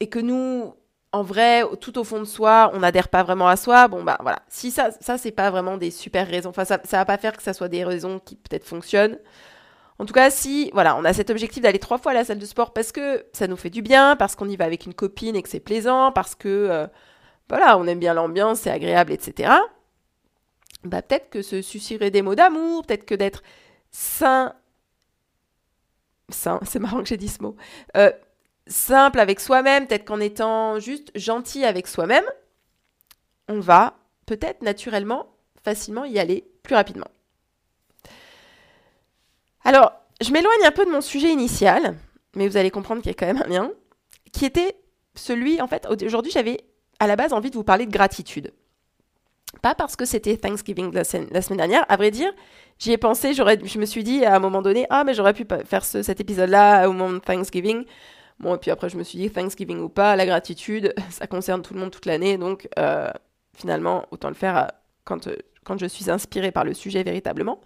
Et 0.00 0.08
que 0.08 0.18
nous, 0.18 0.74
en 1.12 1.22
vrai, 1.22 1.62
tout 1.80 1.98
au 1.98 2.04
fond 2.04 2.18
de 2.18 2.24
soi, 2.26 2.70
on 2.74 2.80
n'adhère 2.80 3.08
pas 3.08 3.22
vraiment 3.22 3.48
à 3.48 3.56
soi. 3.56 3.88
Bon, 3.88 4.04
bah 4.04 4.18
voilà. 4.20 4.40
Si 4.48 4.70
ça, 4.70 4.90
ça 5.00 5.16
c'est 5.16 5.30
pas 5.30 5.50
vraiment 5.50 5.78
des 5.78 5.90
super 5.90 6.28
raisons. 6.28 6.50
Enfin, 6.50 6.66
ça, 6.66 6.78
ça 6.84 6.98
va 6.98 7.06
pas 7.06 7.16
faire 7.16 7.34
que 7.34 7.42
ça 7.42 7.54
soit 7.54 7.68
des 7.68 7.84
raisons 7.84 8.18
qui 8.18 8.36
peut-être 8.36 8.64
fonctionnent. 8.64 9.18
En 9.98 10.04
tout 10.04 10.12
cas, 10.12 10.28
si 10.28 10.70
voilà, 10.74 10.94
on 10.96 11.04
a 11.06 11.14
cet 11.14 11.30
objectif 11.30 11.62
d'aller 11.62 11.78
trois 11.78 11.96
fois 11.96 12.12
à 12.12 12.14
la 12.14 12.24
salle 12.24 12.38
de 12.38 12.44
sport 12.44 12.74
parce 12.74 12.92
que 12.92 13.24
ça 13.32 13.46
nous 13.46 13.56
fait 13.56 13.70
du 13.70 13.80
bien, 13.80 14.16
parce 14.16 14.36
qu'on 14.36 14.48
y 14.48 14.56
va 14.56 14.66
avec 14.66 14.84
une 14.84 14.92
copine 14.92 15.36
et 15.36 15.42
que 15.42 15.48
c'est 15.48 15.60
plaisant, 15.60 16.12
parce 16.12 16.34
que 16.34 16.48
euh, 16.48 16.86
voilà, 17.48 17.78
on 17.78 17.86
aime 17.86 17.98
bien 17.98 18.14
l'ambiance, 18.14 18.60
c'est 18.60 18.70
agréable, 18.70 19.12
etc. 19.12 19.52
Bah 20.84 21.02
peut-être 21.02 21.30
que 21.30 21.42
ce 21.42 21.62
susciterait 21.62 22.10
des 22.10 22.22
mots 22.22 22.34
d'amour, 22.34 22.84
peut-être 22.84 23.04
que 23.04 23.14
d'être 23.14 23.42
sain, 23.90 24.54
sain, 26.28 26.60
c'est 26.64 26.78
marrant 26.78 27.02
que 27.02 27.08
j'ai 27.08 27.16
dit 27.16 27.28
ce 27.28 27.42
mot, 27.42 27.56
euh, 27.96 28.12
simple 28.66 29.20
avec 29.20 29.40
soi-même, 29.40 29.86
peut-être 29.86 30.04
qu'en 30.04 30.20
étant 30.20 30.78
juste 30.80 31.10
gentil 31.14 31.64
avec 31.64 31.86
soi-même, 31.86 32.24
on 33.48 33.60
va 33.60 33.94
peut-être 34.26 34.62
naturellement, 34.62 35.28
facilement 35.62 36.04
y 36.04 36.18
aller 36.18 36.48
plus 36.62 36.74
rapidement. 36.74 37.06
Alors, 39.64 39.92
je 40.20 40.30
m'éloigne 40.32 40.64
un 40.64 40.72
peu 40.72 40.84
de 40.84 40.90
mon 40.90 41.00
sujet 41.00 41.30
initial, 41.30 41.96
mais 42.34 42.48
vous 42.48 42.56
allez 42.56 42.70
comprendre 42.70 43.02
qu'il 43.02 43.10
y 43.10 43.14
a 43.14 43.18
quand 43.18 43.26
même 43.26 43.42
un 43.42 43.48
lien, 43.48 43.72
qui 44.32 44.44
était 44.44 44.76
celui, 45.14 45.60
en 45.60 45.66
fait, 45.66 45.86
aujourd'hui 46.04 46.32
j'avais 46.32 46.64
à 46.98 47.06
la 47.06 47.16
base 47.16 47.32
envie 47.32 47.50
de 47.50 47.56
vous 47.56 47.64
parler 47.64 47.86
de 47.86 47.92
gratitude. 47.92 48.52
Pas 49.62 49.74
parce 49.74 49.96
que 49.96 50.04
c'était 50.04 50.36
Thanksgiving 50.36 50.92
la, 50.92 51.04
semaine 51.04 51.56
dernière, 51.56 51.84
à 51.88 51.96
vrai 51.96 52.10
dire, 52.10 52.30
j'y 52.78 52.92
ai 52.92 52.98
pensé, 52.98 53.32
je 53.32 53.78
me 53.78 53.86
suis 53.86 54.04
dit 54.04 54.24
à 54.24 54.36
un 54.36 54.38
moment 54.38 54.62
donné, 54.62 54.86
ah 54.90 55.04
mais 55.04 55.14
j'aurais 55.14 55.32
pu 55.32 55.46
faire 55.64 55.84
cet 55.84 56.20
épisode-là 56.20 56.88
au 56.88 56.92
moment 56.92 57.14
de 57.14 57.18
Thanksgiving. 57.18 57.84
Bon, 58.38 58.54
et 58.54 58.58
puis 58.58 58.70
après 58.70 58.90
je 58.90 58.98
me 58.98 59.02
suis 59.02 59.18
dit, 59.18 59.30
Thanksgiving 59.30 59.78
ou 59.78 59.88
pas, 59.88 60.14
la 60.14 60.26
gratitude, 60.26 60.94
ça 61.10 61.26
concerne 61.26 61.62
tout 61.62 61.74
le 61.74 61.80
monde 61.80 61.90
toute 61.90 62.06
l'année, 62.06 62.36
donc 62.36 62.68
euh, 62.78 63.10
finalement, 63.56 64.04
autant 64.10 64.28
le 64.28 64.34
faire 64.34 64.56
euh, 64.56 64.66
quand, 65.04 65.26
euh, 65.26 65.36
quand 65.64 65.78
je 65.78 65.86
suis 65.86 66.10
inspirée 66.10 66.52
par 66.52 66.64
le 66.64 66.74
sujet 66.74 67.02
véritablement. 67.02 67.60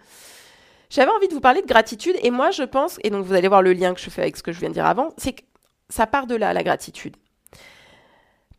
J'avais 0.90 1.10
envie 1.10 1.28
de 1.28 1.34
vous 1.34 1.40
parler 1.40 1.62
de 1.62 1.66
gratitude 1.66 2.16
et 2.22 2.30
moi 2.30 2.50
je 2.50 2.62
pense, 2.62 2.98
et 3.02 3.10
donc 3.10 3.24
vous 3.24 3.34
allez 3.34 3.48
voir 3.48 3.62
le 3.62 3.72
lien 3.72 3.94
que 3.94 4.00
je 4.00 4.10
fais 4.10 4.22
avec 4.22 4.36
ce 4.36 4.42
que 4.42 4.52
je 4.52 4.60
viens 4.60 4.68
de 4.68 4.74
dire 4.74 4.86
avant, 4.86 5.12
c'est 5.16 5.32
que 5.32 5.42
ça 5.88 6.06
part 6.06 6.26
de 6.26 6.36
là, 6.36 6.52
la 6.52 6.62
gratitude. 6.62 7.16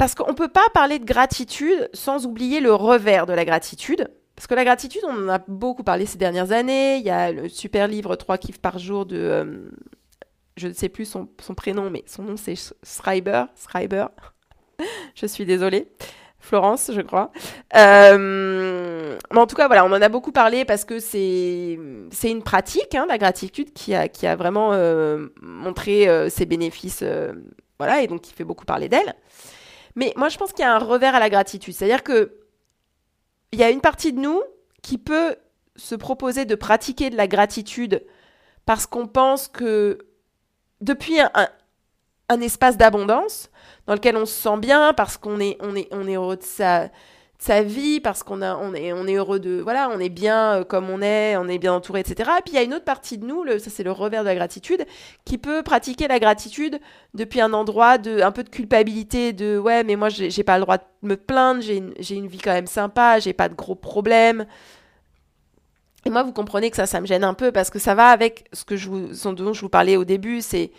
Parce 0.02 0.16
qu'on 0.16 0.32
ne 0.32 0.36
peut 0.36 0.48
pas 0.48 0.66
parler 0.74 0.98
de 0.98 1.06
gratitude 1.06 1.88
sans 1.94 2.26
oublier 2.26 2.60
le 2.60 2.74
revers 2.74 3.28
de 3.28 3.34
la 3.34 3.46
gratitude. 3.46 4.10
Parce 4.36 4.48
que 4.48 4.56
la 4.56 4.64
gratitude, 4.64 5.04
on 5.08 5.26
en 5.26 5.30
a 5.30 5.38
beaucoup 5.48 5.84
parlé 5.84 6.08
ces 6.08 6.18
dernières 6.18 6.52
années. 6.52 6.98
Il 6.98 7.04
y 7.04 7.12
a 7.12 7.32
le 7.32 7.48
super 7.48 7.88
livre 7.88 8.16
3 8.16 8.40
kiffs 8.40 8.58
par 8.58 8.80
jour 8.80 9.06
de... 9.06 9.16
Euh, 9.16 9.70
je 10.58 10.68
ne 10.70 10.74
sais 10.74 10.90
plus 10.90 11.06
son, 11.06 11.30
son, 11.40 11.54
prénom, 11.54 11.92
mais 11.92 12.04
son 12.08 12.24
nom 12.24 12.36
c'est 12.36 12.56
Schreiber. 12.84 13.44
Schreiber. 13.56 14.08
je 15.14 15.28
suis 15.28 15.46
désolée. 15.46 15.88
Florence, 16.40 16.90
je 16.92 17.02
crois. 17.02 17.32
Euh, 17.76 19.20
mais 19.32 19.40
en 19.40 19.46
tout 19.46 19.56
cas, 19.56 19.68
voilà, 19.68 19.86
on 19.86 19.92
en 19.92 20.02
a 20.02 20.10
beaucoup 20.10 20.32
parlé 20.32 20.66
parce 20.66 20.84
que 20.84 20.98
c'est 20.98 21.78
une 22.24 22.42
pratique, 22.44 22.96
hein, 22.96 23.06
la 23.08 23.20
gratitude, 23.20 23.72
qui 23.72 23.94
a, 23.94 24.08
qui 24.08 24.26
a 24.26 24.36
vraiment 24.36 24.74
euh, 24.74 25.28
montré 25.44 26.08
ses 26.32 26.48
bénéfices, 26.48 27.04
voilà, 27.78 28.02
et 28.02 28.08
donc 28.08 28.22
qui 28.22 28.34
fait 28.34 28.46
beaucoup 28.46 28.66
parler 28.66 28.90
d'elle. 28.90 29.14
Mais 29.96 30.14
moi, 30.16 30.30
je 30.30 30.38
pense 30.38 30.54
qu'il 30.54 30.64
y 30.64 30.68
a 30.68 30.74
un 30.74 30.80
revers 30.80 31.16
à 31.16 31.20
la 31.20 31.30
gratitude, 31.30 31.74
c'est-à-dire 31.74 32.04
que 32.04 32.38
il 33.52 33.60
y 33.60 33.64
a 33.64 33.70
une 33.70 33.82
partie 33.82 34.14
de 34.14 34.20
nous 34.20 34.42
qui 34.82 34.98
peut 34.98 35.36
se 35.76 35.96
proposer 35.96 36.46
de 36.46 36.56
pratiquer 36.56 37.10
de 37.10 37.18
la 37.18 37.28
gratitude 37.28 38.06
parce 38.66 38.86
qu'on 38.86 39.08
pense 39.08 39.48
que 39.48 40.00
depuis 40.80 41.20
un, 41.20 42.42
espace 42.42 42.78
d'abondance 42.78 43.50
dans 43.88 43.94
lequel 43.94 44.16
on 44.16 44.26
se 44.26 44.34
sent 44.34 44.58
bien 44.58 44.94
parce 44.94 45.18
qu'on 45.18 45.40
est, 45.40 45.58
on 45.60 45.76
est, 45.76 45.88
on 45.92 46.08
est 46.08 46.16
heureux 46.16 46.38
de 46.38 46.44
sa, 46.44 46.90
sa 47.42 47.64
vie, 47.64 48.00
parce 48.00 48.22
qu'on 48.22 48.44
a, 48.44 48.56
est, 48.76 48.92
heureux 48.92 49.40
de, 49.40 49.62
voilà, 49.62 49.90
on 49.92 50.00
est 50.00 50.10
bien 50.10 50.60
euh, 50.60 50.64
comme 50.64 50.92
on 50.92 51.02
est, 51.02 51.36
on 51.38 51.48
est 51.48 51.58
bien 51.58 51.74
entouré, 51.74 52.02
etc. 52.02 52.30
Et 52.38 52.42
puis 52.44 52.54
il 52.54 52.56
y 52.56 52.60
a 52.60 52.62
une 52.62 52.76
autre 52.76 52.86
partie 52.86 53.18
de 53.18 53.26
nous, 53.26 53.44
ça 53.58 53.72
c'est 53.72 53.82
le 53.82 53.92
revers 53.92 54.22
de 54.22 54.28
la 54.28 54.36
gratitude, 54.36 54.86
qui 55.26 55.40
peut 55.40 55.64
pratiquer 55.64 56.08
la 56.08 56.20
gratitude 56.20 56.80
depuis 57.16 57.42
un 57.42 57.52
endroit 57.54 57.98
de, 57.98 58.22
un 58.22 58.32
peu 58.32 58.44
de 58.44 58.50
culpabilité, 58.50 59.34
de 59.34 59.58
ouais, 59.58 59.84
mais 59.84 59.96
moi 59.96 60.10
j'ai 60.10 60.44
pas 60.44 60.60
le 60.60 60.66
droit 60.66 60.78
de 60.78 60.84
me 61.02 61.18
plaindre, 61.18 61.62
j'ai 61.64 61.78
une, 61.78 62.28
vie 62.28 62.38
quand 62.38 62.54
même 62.54 62.68
sympa, 62.68 63.18
j'ai 63.18 63.34
pas 63.34 63.50
de 63.50 63.56
gros 63.56 63.74
problèmes. 63.74 64.46
Et 66.06 66.12
moi, 66.12 66.22
vous 66.22 66.34
comprenez 66.34 66.70
que 66.70 66.78
ça, 66.78 66.86
ça 66.86 67.02
me 67.02 67.08
gêne 67.08 67.24
un 67.24 67.34
peu 67.34 67.52
parce 67.52 67.72
que 67.72 67.80
ça 67.80 67.96
va 67.96 68.10
avec 68.10 68.50
ce 68.54 68.66
que 68.66 68.76
je 68.76 68.88
vous, 68.88 69.34
dont 69.34 69.54
je 69.54 69.62
vous 69.62 69.70
parlais 69.70 69.98
au 69.98 70.06
début, 70.06 70.42
c'est 70.42 70.72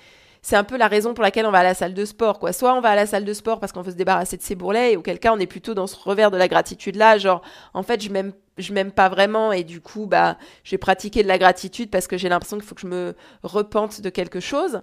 c'est 0.42 0.56
un 0.56 0.64
peu 0.64 0.76
la 0.76 0.88
raison 0.88 1.14
pour 1.14 1.22
laquelle 1.22 1.46
on 1.46 1.52
va 1.52 1.61
à 1.61 1.62
la 1.62 1.75
salle 1.75 1.94
de 1.94 2.04
sport, 2.04 2.40
quoi. 2.40 2.52
Soit 2.52 2.75
on 2.75 2.80
va 2.80 2.90
à 2.90 2.96
la 2.96 3.06
salle 3.06 3.25
de 3.25 3.32
sport 3.32 3.61
parce 3.61 3.70
qu'on 3.70 3.82
veut 3.82 3.92
se 3.92 3.96
débarrasser 3.96 4.37
de 4.37 4.42
ses 4.42 4.56
bourrelets, 4.56 4.92
et 4.92 4.96
auquel 4.96 5.20
cas 5.20 5.32
on 5.32 5.38
est 5.38 5.46
plutôt 5.46 5.72
dans 5.75 5.87
ce 5.87 5.96
revers 5.96 6.32
de 6.32 6.37
la 6.37 6.49
gratitude 6.49 6.96
là, 6.96 7.16
genre 7.16 7.42
en 7.75 7.84
fait 7.84 8.02
je 8.02 8.11
m'aime 8.11 8.32
m'aime 8.70 8.92
pas 8.92 9.08
vraiment 9.08 9.52
et 9.52 9.64
du 9.64 9.80
coup 9.80 10.06
bah 10.06 10.37
je 10.62 10.72
vais 10.72 10.78
pratiquer 10.78 11.22
de 11.22 11.28
la 11.28 11.38
gratitude 11.38 11.90
parce 11.90 12.06
que 12.06 12.18
j'ai 12.18 12.28
l'impression 12.28 12.58
qu'il 12.58 12.66
faut 12.66 12.75
que 12.75 12.82
je 12.82 12.87
me 12.87 13.14
repente 13.42 14.00
de 14.00 14.11
quelque 14.11 14.40
chose. 14.40 14.82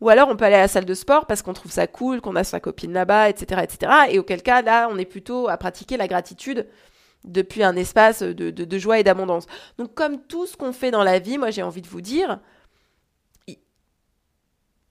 Ou 0.00 0.08
alors 0.10 0.28
on 0.28 0.36
peut 0.36 0.44
aller 0.44 0.56
à 0.56 0.60
la 0.60 0.68
salle 0.68 0.84
de 0.84 0.94
sport 0.94 1.26
parce 1.26 1.42
qu'on 1.42 1.52
trouve 1.54 1.72
ça 1.72 1.86
cool, 1.86 2.20
qu'on 2.20 2.36
a 2.36 2.44
sa 2.44 2.60
copine 2.60 2.92
là-bas, 2.92 3.30
etc., 3.30 3.62
etc. 3.64 3.92
Et 4.10 4.18
auquel 4.18 4.42
cas 4.42 4.62
là 4.62 4.88
on 4.90 4.98
est 4.98 5.04
plutôt 5.06 5.48
à 5.48 5.56
pratiquer 5.56 5.96
la 5.96 6.06
gratitude 6.06 6.66
depuis 7.24 7.62
un 7.64 7.76
espace 7.76 8.22
de, 8.22 8.50
de 8.50 8.78
joie 8.78 8.98
et 8.98 9.04
d'abondance. 9.04 9.46
Donc 9.78 9.94
comme 9.94 10.20
tout 10.20 10.46
ce 10.46 10.56
qu'on 10.56 10.72
fait 10.72 10.90
dans 10.90 11.02
la 11.02 11.18
vie, 11.18 11.38
moi 11.38 11.50
j'ai 11.50 11.62
envie 11.62 11.82
de 11.82 11.88
vous 11.88 12.00
dire, 12.00 12.40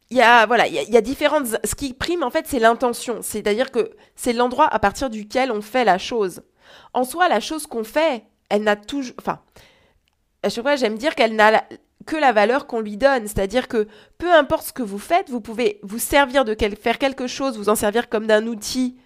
il 0.09 0.17
y 0.17 0.21
a 0.21 0.45
voilà, 0.45 0.67
il 0.67 0.73
y, 0.73 0.97
a, 0.97 1.01
différentes. 1.01 1.47
Ce 1.63 1.75
qui 1.75 1.93
prime 1.93 2.23
en 2.23 2.29
fait, 2.29 2.47
c'est 2.47 2.59
l'intention. 2.59 3.19
C'est-à-dire 3.21 3.71
que 3.71 3.91
c'est 4.15 4.33
l'endroit 4.33 4.67
à 4.67 4.79
partir 4.79 5.09
duquel 5.09 5.51
on 5.51 5.61
fait 5.61 5.83
la 5.83 5.97
chose. 5.97 6.41
En 6.93 7.03
soi, 7.03 7.27
la 7.27 7.39
chose 7.39 7.67
qu'on 7.67 7.83
fait, 7.83 8.23
elle 8.49 8.63
n'a 8.63 8.75
toujours. 8.75 9.15
Enfin, 9.19 9.39
à 10.43 10.49
chaque 10.49 10.63
fois, 10.63 10.75
j'aime 10.75 10.97
dire 10.97 11.15
qu'elle 11.15 11.35
n'a 11.35 11.63
que 12.05 12.15
la 12.15 12.31
valeur 12.31 12.65
qu'on 12.65 12.79
lui 12.79 12.97
donne. 12.97 13.27
C'est-à-dire 13.27 13.67
que 13.67 13.87
peu 14.17 14.31
importe 14.33 14.67
ce 14.67 14.73
que 14.73 14.81
vous 14.81 14.97
faites, 14.97 15.29
vous 15.29 15.41
pouvez 15.41 15.79
vous 15.83 15.99
servir 15.99 16.45
de 16.45 16.55
faire 16.79 16.97
quelque 16.97 17.27
chose, 17.27 17.57
vous 17.57 17.69
en 17.69 17.75
servir 17.75 18.09
comme 18.09 18.25
d'un 18.25 18.47
outil 18.47 18.97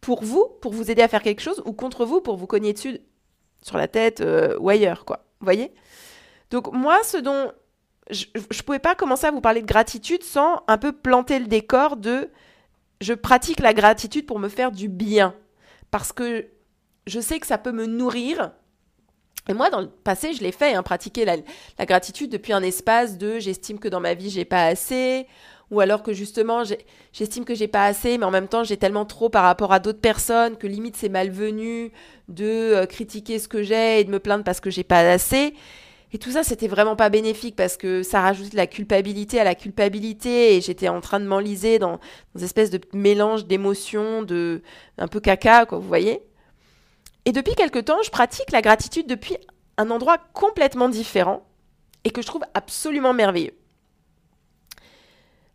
pour 0.00 0.22
vous, 0.24 0.46
pour 0.60 0.72
vous 0.72 0.90
aider 0.90 1.02
à 1.02 1.08
faire 1.08 1.22
quelque 1.22 1.42
chose, 1.42 1.62
ou 1.64 1.72
contre 1.72 2.04
vous 2.04 2.20
pour 2.20 2.36
vous 2.36 2.46
cogner 2.46 2.72
dessus 2.72 2.98
sur 3.62 3.78
la 3.78 3.88
tête 3.88 4.20
euh, 4.20 4.56
ou 4.58 4.68
ailleurs, 4.68 5.04
quoi. 5.04 5.24
Vous 5.40 5.44
voyez? 5.44 5.72
Donc 6.50 6.72
moi, 6.72 6.98
ce 7.04 7.16
dont 7.16 7.52
je 8.10 8.26
ne 8.34 8.62
pouvais 8.62 8.78
pas 8.78 8.94
commencer 8.94 9.26
à 9.26 9.30
vous 9.30 9.40
parler 9.40 9.62
de 9.62 9.66
gratitude 9.66 10.22
sans 10.22 10.62
un 10.68 10.78
peu 10.78 10.92
planter 10.92 11.38
le 11.38 11.46
décor 11.46 11.96
de 11.96 12.30
je 13.00 13.14
pratique 13.14 13.60
la 13.60 13.72
gratitude 13.72 14.26
pour 14.26 14.38
me 14.38 14.48
faire 14.48 14.72
du 14.72 14.88
bien. 14.88 15.34
Parce 15.90 16.12
que 16.12 16.46
je 17.06 17.20
sais 17.20 17.40
que 17.40 17.46
ça 17.46 17.58
peut 17.58 17.72
me 17.72 17.86
nourrir. 17.86 18.52
Et 19.48 19.54
moi, 19.54 19.70
dans 19.70 19.80
le 19.80 19.88
passé, 19.88 20.34
je 20.34 20.42
l'ai 20.42 20.52
fait, 20.52 20.74
hein, 20.74 20.82
pratiquer 20.82 21.24
la, 21.24 21.36
la, 21.78 21.86
gratitude 21.86 22.30
depuis 22.30 22.52
un 22.52 22.62
espace 22.62 23.16
de 23.16 23.38
j'estime 23.38 23.78
que 23.78 23.88
dans 23.88 24.00
ma 24.00 24.14
vie, 24.14 24.28
j'ai 24.28 24.44
pas 24.44 24.66
assez, 24.66 25.26
ou 25.70 25.80
alors 25.80 26.02
que 26.02 26.12
justement, 26.12 26.62
j'estime 27.12 27.44
que 27.44 27.54
j'ai 27.54 27.66
pas 27.66 27.86
assez, 27.86 28.18
mais 28.18 28.26
en 28.26 28.30
même 28.30 28.48
temps, 28.48 28.64
j'ai 28.64 28.76
tellement 28.76 29.06
trop 29.06 29.30
par 29.30 29.44
rapport 29.44 29.72
à 29.72 29.78
d'autres 29.80 30.00
personnes 30.00 30.56
que 30.56 30.66
limite 30.66 30.96
c'est 30.96 31.08
malvenu 31.08 31.90
de 32.28 32.44
euh, 32.44 32.86
critiquer 32.86 33.38
ce 33.38 33.48
que 33.48 33.62
j'ai 33.62 34.00
et 34.00 34.04
de 34.04 34.10
me 34.10 34.20
plaindre 34.20 34.44
parce 34.44 34.60
que 34.60 34.70
j'ai 34.70 34.84
pas 34.84 35.00
assez. 35.00 35.54
Et 36.12 36.18
tout 36.18 36.32
ça, 36.32 36.42
c'était 36.42 36.66
vraiment 36.66 36.96
pas 36.96 37.08
bénéfique 37.08 37.54
parce 37.54 37.76
que 37.76 38.02
ça 38.02 38.20
rajoutait 38.20 38.50
de 38.50 38.56
la 38.56 38.66
culpabilité 38.66 39.38
à 39.38 39.44
la 39.44 39.54
culpabilité 39.54 40.56
et 40.56 40.60
j'étais 40.60 40.88
en 40.88 41.00
train 41.00 41.20
de 41.20 41.26
m'enliser 41.26 41.78
dans, 41.78 41.92
dans 41.92 42.38
une 42.38 42.44
espèce 42.44 42.70
de 42.70 42.80
mélange 42.92 43.46
d'émotions, 43.46 44.22
de 44.22 44.62
un 44.98 45.06
peu 45.06 45.20
caca, 45.20 45.66
quoi, 45.66 45.78
vous 45.78 45.86
voyez. 45.86 46.20
Et 47.26 47.32
depuis 47.32 47.54
quelque 47.54 47.78
temps, 47.78 48.02
je 48.02 48.10
pratique 48.10 48.50
la 48.50 48.62
gratitude 48.62 49.06
depuis 49.06 49.36
un 49.76 49.90
endroit 49.90 50.18
complètement 50.32 50.88
différent 50.88 51.46
et 52.04 52.10
que 52.10 52.22
je 52.22 52.26
trouve 52.26 52.42
absolument 52.54 53.12
merveilleux. 53.12 53.54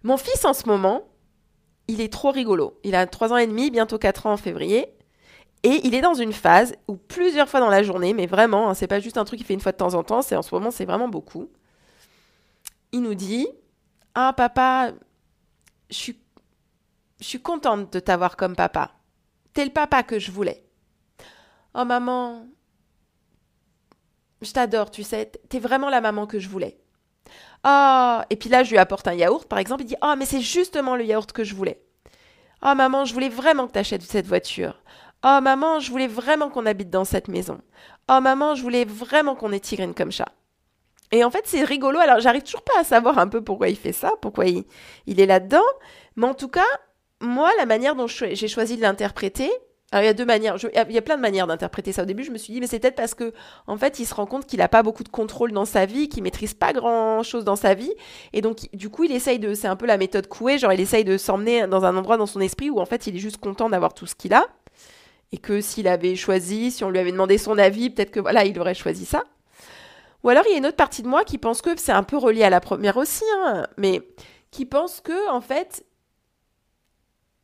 Mon 0.04 0.18
fils 0.18 0.46
en 0.46 0.54
ce 0.54 0.68
moment, 0.68 1.04
il 1.88 2.00
est 2.00 2.14
trop 2.14 2.32
rigolo. 2.32 2.80
Il 2.84 2.96
a 2.96 3.06
3 3.08 3.34
ans 3.34 3.38
et 3.38 3.48
demi, 3.48 3.72
bientôt 3.72 3.98
4 3.98 4.28
ans 4.28 4.34
en 4.34 4.38
février. 4.38 4.88
Et 5.66 5.82
il 5.84 5.96
est 5.96 6.02
dans 6.02 6.14
une 6.14 6.32
phase 6.32 6.76
où 6.88 6.96
plusieurs 6.96 7.50
fois 7.50 7.60
dans 7.60 7.72
la 7.72 7.82
journée, 7.82 8.14
mais 8.14 8.28
vraiment, 8.28 8.70
hein, 8.70 8.76
c'est 8.76 8.86
pas 8.86 9.00
juste 9.00 9.18
un 9.18 9.26
truc 9.26 9.40
qu'il 9.40 9.48
fait 9.48 9.56
une 9.56 9.60
fois 9.60 9.72
de 9.72 9.78
temps 9.78 9.96
en 9.96 10.04
temps, 10.04 10.22
c'est 10.22 10.36
en 10.36 10.44
ce 10.44 10.54
moment, 10.54 10.70
c'est 10.70 10.86
vraiment 10.86 11.08
beaucoup. 11.08 11.50
Il 12.92 13.02
nous 13.02 13.16
dit 13.16 13.48
Ah, 14.14 14.32
papa, 14.38 14.92
je 15.90 16.14
suis, 17.20 17.42
contente 17.42 17.92
de 17.92 18.00
t'avoir 18.00 18.38
comme 18.38 18.56
papa. 18.56 18.92
T'es 19.54 19.66
le 19.66 19.72
papa 19.72 20.04
que 20.04 20.20
je 20.20 20.32
voulais. 20.32 20.64
Oh, 21.74 21.84
maman, 21.84 22.46
je 24.44 24.52
t'adore, 24.52 24.92
tu 24.92 25.02
sais, 25.02 25.32
t'es 25.50 25.60
vraiment 25.60 25.90
la 25.90 26.00
maman 26.00 26.28
que 26.28 26.38
je 26.38 26.48
voulais. 26.48 26.78
Ah, 27.64 28.28
et 28.30 28.36
puis 28.36 28.50
là, 28.50 28.64
je 28.64 28.70
lui 28.70 28.78
apporte 28.78 29.08
un 29.08 29.16
yaourt, 29.16 29.48
par 29.48 29.58
exemple, 29.58 29.82
il 29.82 29.88
dit 29.88 29.98
Ah, 30.02 30.16
mais 30.16 30.28
c'est 30.28 30.42
justement 30.42 30.96
le 30.96 31.06
yaourt 31.06 31.32
que 31.32 31.44
je 31.44 31.56
voulais. 31.56 31.82
Oh 32.62 32.76
maman, 32.76 33.06
je 33.06 33.16
voulais 33.16 33.30
vraiment 33.30 33.66
que 33.66 33.74
tu 33.74 33.80
achètes 33.80 34.04
cette 34.04 34.28
voiture. 34.28 34.80
Oh 35.24 35.40
maman, 35.42 35.80
je 35.80 35.90
voulais 35.92 36.08
vraiment 36.08 36.50
qu'on 36.50 36.66
habite 36.66 36.90
dans 36.90 37.06
cette 37.06 37.28
maison. 37.28 37.60
Oh 38.10 38.20
maman, 38.22 38.56
je 38.56 38.62
voulais 38.62 38.86
vraiment 38.86 39.36
qu'on 39.36 39.52
ait 39.52 39.60
Tigrine 39.60 39.94
comme 39.94 40.12
chat. 40.12 40.32
Et 41.12 41.24
en 41.24 41.32
fait, 41.32 41.44
c'est 41.46 41.64
rigolo. 41.64 42.00
Alors, 42.00 42.20
j'arrive 42.20 42.44
toujours 42.44 42.64
pas 42.64 42.80
à 42.80 42.84
savoir 42.84 43.18
un 43.20 43.28
peu 43.28 43.44
pourquoi 43.44 43.70
il 43.70 43.76
fait 43.76 43.94
ça, 43.94 44.14
pourquoi 44.22 44.46
il, 44.46 44.66
est 45.08 45.26
là-dedans. 45.26 45.64
Mais 46.16 46.28
en 46.28 46.34
tout 46.34 46.48
cas, 46.48 46.66
moi, 47.22 47.52
la 47.58 47.66
manière 47.66 47.96
dont 47.96 48.08
j'ai 48.08 48.48
choisi 48.48 48.76
de 48.76 48.82
l'interpréter, 48.82 49.50
Alors, 49.92 50.04
il 50.04 50.08
y 50.08 50.10
a 50.10 50.14
deux 50.14 50.26
manières. 50.26 50.58
il 50.62 50.92
y 50.94 50.98
a 50.98 51.02
plein 51.02 51.16
de 51.16 51.22
manières 51.22 51.48
d'interpréter 51.48 51.92
ça. 51.92 52.04
Au 52.04 52.06
début, 52.06 52.24
je 52.24 52.32
me 52.32 52.38
suis 52.38 52.54
dit, 52.54 52.60
mais 52.60 52.68
c'est 52.68 52.80
peut-être 52.80 52.96
parce 52.96 53.14
que, 53.14 53.34
en 53.68 53.78
fait, 53.78 54.00
il 54.00 54.06
se 54.06 54.14
rend 54.14 54.26
compte 54.26 54.46
qu'il 54.46 54.60
n'a 54.60 54.68
pas 54.68 54.84
beaucoup 54.84 55.04
de 55.04 55.10
contrôle 55.10 55.52
dans 55.52 55.66
sa 55.66 55.86
vie, 55.86 56.10
qu'il 56.10 56.24
maîtrise 56.24 56.54
pas 56.54 56.74
grand 56.74 57.24
chose 57.24 57.46
dans 57.46 57.56
sa 57.56 57.76
vie. 57.76 57.94
Et 58.34 58.42
donc, 58.42 58.68
du 58.74 58.90
coup, 58.90 59.06
il 59.06 59.12
essaye 59.12 59.40
de. 59.40 59.54
C'est 59.54 59.68
un 59.68 59.76
peu 59.76 59.86
la 59.86 59.98
méthode 59.98 60.28
couée. 60.28 60.58
Genre, 60.58 60.74
il 60.74 60.82
essaye 60.82 61.06
de 61.06 61.18
s'emmener 61.18 61.68
dans 61.68 61.86
un 61.86 61.96
endroit 61.96 62.18
dans 62.18 62.26
son 62.26 62.42
esprit 62.42 62.70
où, 62.70 62.80
en 62.80 62.86
fait, 62.86 63.08
il 63.08 63.16
est 63.16 63.20
juste 63.20 63.38
content 63.38 63.70
d'avoir 63.70 63.94
tout 63.94 64.06
ce 64.06 64.16
qu'il 64.16 64.34
a. 64.34 64.48
Et 65.36 65.38
que 65.38 65.60
s'il 65.60 65.90
avait 65.90 66.16
choisi, 66.16 66.72
si 66.72 66.86
on 66.86 66.90
lui 66.90 66.98
avait 66.98 67.12
demandé 67.12 67.38
son 67.38 67.58
avis, 67.58 67.90
peut-être 67.90 68.12
que, 68.12 68.22
voilà, 68.22 68.46
il 68.46 68.58
aurait 68.58 68.74
choisi 68.74 69.06
ça. 69.06 69.26
Ou 70.24 70.30
alors, 70.30 70.46
il 70.48 70.54
y 70.54 70.56
a 70.56 70.60
une 70.60 70.66
autre 70.66 70.78
partie 70.78 71.04
de 71.04 71.10
moi 71.10 71.26
qui 71.26 71.38
pense 71.38 71.62
que 71.62 71.78
c'est 71.78 71.92
un 71.92 72.04
peu 72.04 72.16
relié 72.16 72.44
à 72.44 72.50
la 72.50 72.62
première 72.62 72.96
aussi, 72.96 73.26
hein, 73.40 73.68
mais 73.76 74.02
qui 74.50 74.66
pense 74.66 75.02
que, 75.02 75.30
en 75.30 75.42
fait, 75.42 75.86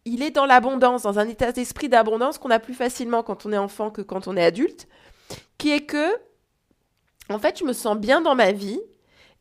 il 0.06 0.24
est 0.24 0.32
dans 0.32 0.46
l'abondance, 0.46 1.02
dans 1.02 1.20
un 1.20 1.28
état 1.28 1.52
d'esprit 1.52 1.90
d'abondance 1.90 2.38
qu'on 2.38 2.50
a 2.50 2.60
plus 2.60 2.76
facilement 2.76 3.24
quand 3.24 3.46
on 3.46 3.52
est 3.52 3.58
enfant 3.58 3.92
que 3.92 4.02
quand 4.02 4.30
on 4.30 4.38
est 4.38 4.46
adulte, 4.46 4.88
qui 5.58 5.72
est 5.72 5.86
que, 5.86 6.16
en 7.30 7.40
fait, 7.40 7.60
je 7.60 7.66
me 7.66 7.74
sens 7.74 7.98
bien 7.98 8.22
dans 8.22 8.36
ma 8.36 8.54
vie, 8.54 8.80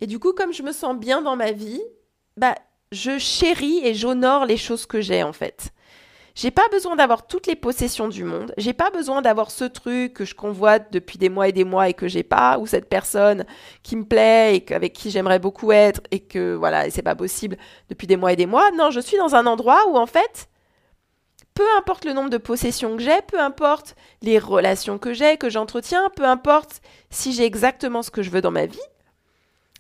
et 0.00 0.09
du 0.09 0.19
coup, 0.19 0.33
comme 0.33 0.52
je 0.52 0.64
me 0.64 0.73
sens 0.73 0.97
bien 0.97 1.23
dans 1.23 1.37
ma 1.37 1.52
vie, 1.52 1.83
bah, 2.37 2.57
je 2.90 3.16
chéris 3.16 3.87
et 3.87 3.95
j'honore 3.95 4.45
les 4.45 4.57
choses 4.57 4.87
que 4.87 5.00
j'ai, 5.00 5.23
en 5.23 5.33
fait. 5.33 5.71
J'ai 6.40 6.50
pas 6.50 6.68
besoin 6.70 6.97
d'avoir 6.97 7.26
toutes 7.26 7.47
les 7.47 7.54
possessions 7.54 8.09
du 8.09 8.25
monde. 8.25 8.54
J'ai 8.56 8.73
pas 8.73 8.88
besoin 8.88 9.20
d'avoir 9.20 9.50
ce 9.50 9.64
truc 9.64 10.14
que 10.14 10.25
je 10.25 10.35
convoite 10.35 10.90
depuis 10.90 11.18
des 11.18 11.28
mois 11.28 11.49
et 11.49 11.52
des 11.52 11.64
mois 11.64 11.90
et 11.90 11.92
que 11.92 12.09
j'ai 12.09 12.23
pas, 12.23 12.59
ou 12.59 12.66
cette 12.66 12.88
personne 12.88 13.44
qui 13.82 13.94
me 13.94 14.06
plaît 14.06 14.56
et 14.56 14.73
avec 14.73 14.94
qui 14.94 15.11
j'aimerais 15.11 15.38
beaucoup 15.38 15.70
être 15.70 16.00
et 16.11 16.20
que 16.20 16.54
voilà, 16.54 16.88
c'est 16.88 17.02
pas 17.02 17.14
possible 17.14 17.59
depuis 17.90 18.06
des 18.06 18.16
mois 18.16 18.32
et 18.32 18.37
des 18.37 18.47
mois. 18.47 18.70
Non, 18.70 18.90
je 18.90 19.00
suis 19.00 19.18
dans 19.18 19.35
un 19.35 19.44
endroit 19.44 19.87
où 19.90 19.99
en 19.99 20.06
fait, 20.06 20.49
peu 21.52 21.66
importe 21.76 22.06
le 22.06 22.14
nombre 22.14 22.30
de 22.30 22.38
possessions 22.38 22.97
que 22.97 23.02
j'ai, 23.02 23.20
peu 23.26 23.38
importe 23.38 23.94
les 24.23 24.38
relations 24.38 24.97
que 24.97 25.12
j'ai, 25.12 25.37
que 25.37 25.50
j'entretiens, 25.50 26.09
peu 26.16 26.25
importe 26.25 26.80
si 27.11 27.35
j'ai 27.35 27.44
exactement 27.44 28.02
ce 28.02 28.11
que 28.11 28.23
je 28.23 28.30
veux 28.30 28.40
dans 28.40 28.50
ma 28.50 28.64
vie, 28.64 28.78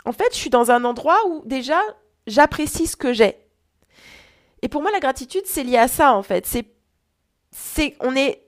en 0.04 0.12
fait, 0.12 0.28
je 0.32 0.36
suis 0.36 0.50
dans 0.50 0.70
un 0.70 0.84
endroit 0.84 1.26
où 1.26 1.40
déjà 1.46 1.80
j'apprécie 2.26 2.86
ce 2.86 2.96
que 2.96 3.14
j'ai. 3.14 3.38
Et 4.62 4.68
pour 4.68 4.82
moi, 4.82 4.90
la 4.90 5.00
gratitude, 5.00 5.42
c'est 5.46 5.64
lié 5.64 5.78
à 5.78 5.88
ça, 5.88 6.14
en 6.14 6.22
fait. 6.22 6.46
C'est, 6.46 6.66
c'est, 7.50 7.96
on 8.00 8.14
est 8.14 8.42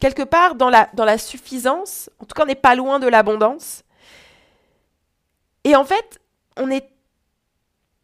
quelque 0.00 0.22
part 0.22 0.54
dans 0.54 0.70
la, 0.70 0.88
dans 0.94 1.04
la 1.04 1.18
suffisance. 1.18 2.10
En 2.18 2.24
tout 2.24 2.34
cas, 2.34 2.42
on 2.42 2.46
n'est 2.46 2.54
pas 2.54 2.74
loin 2.74 2.98
de 2.98 3.06
l'abondance. 3.06 3.84
Et 5.64 5.76
en 5.76 5.84
fait, 5.84 6.20
on 6.56 6.70
est, 6.70 6.90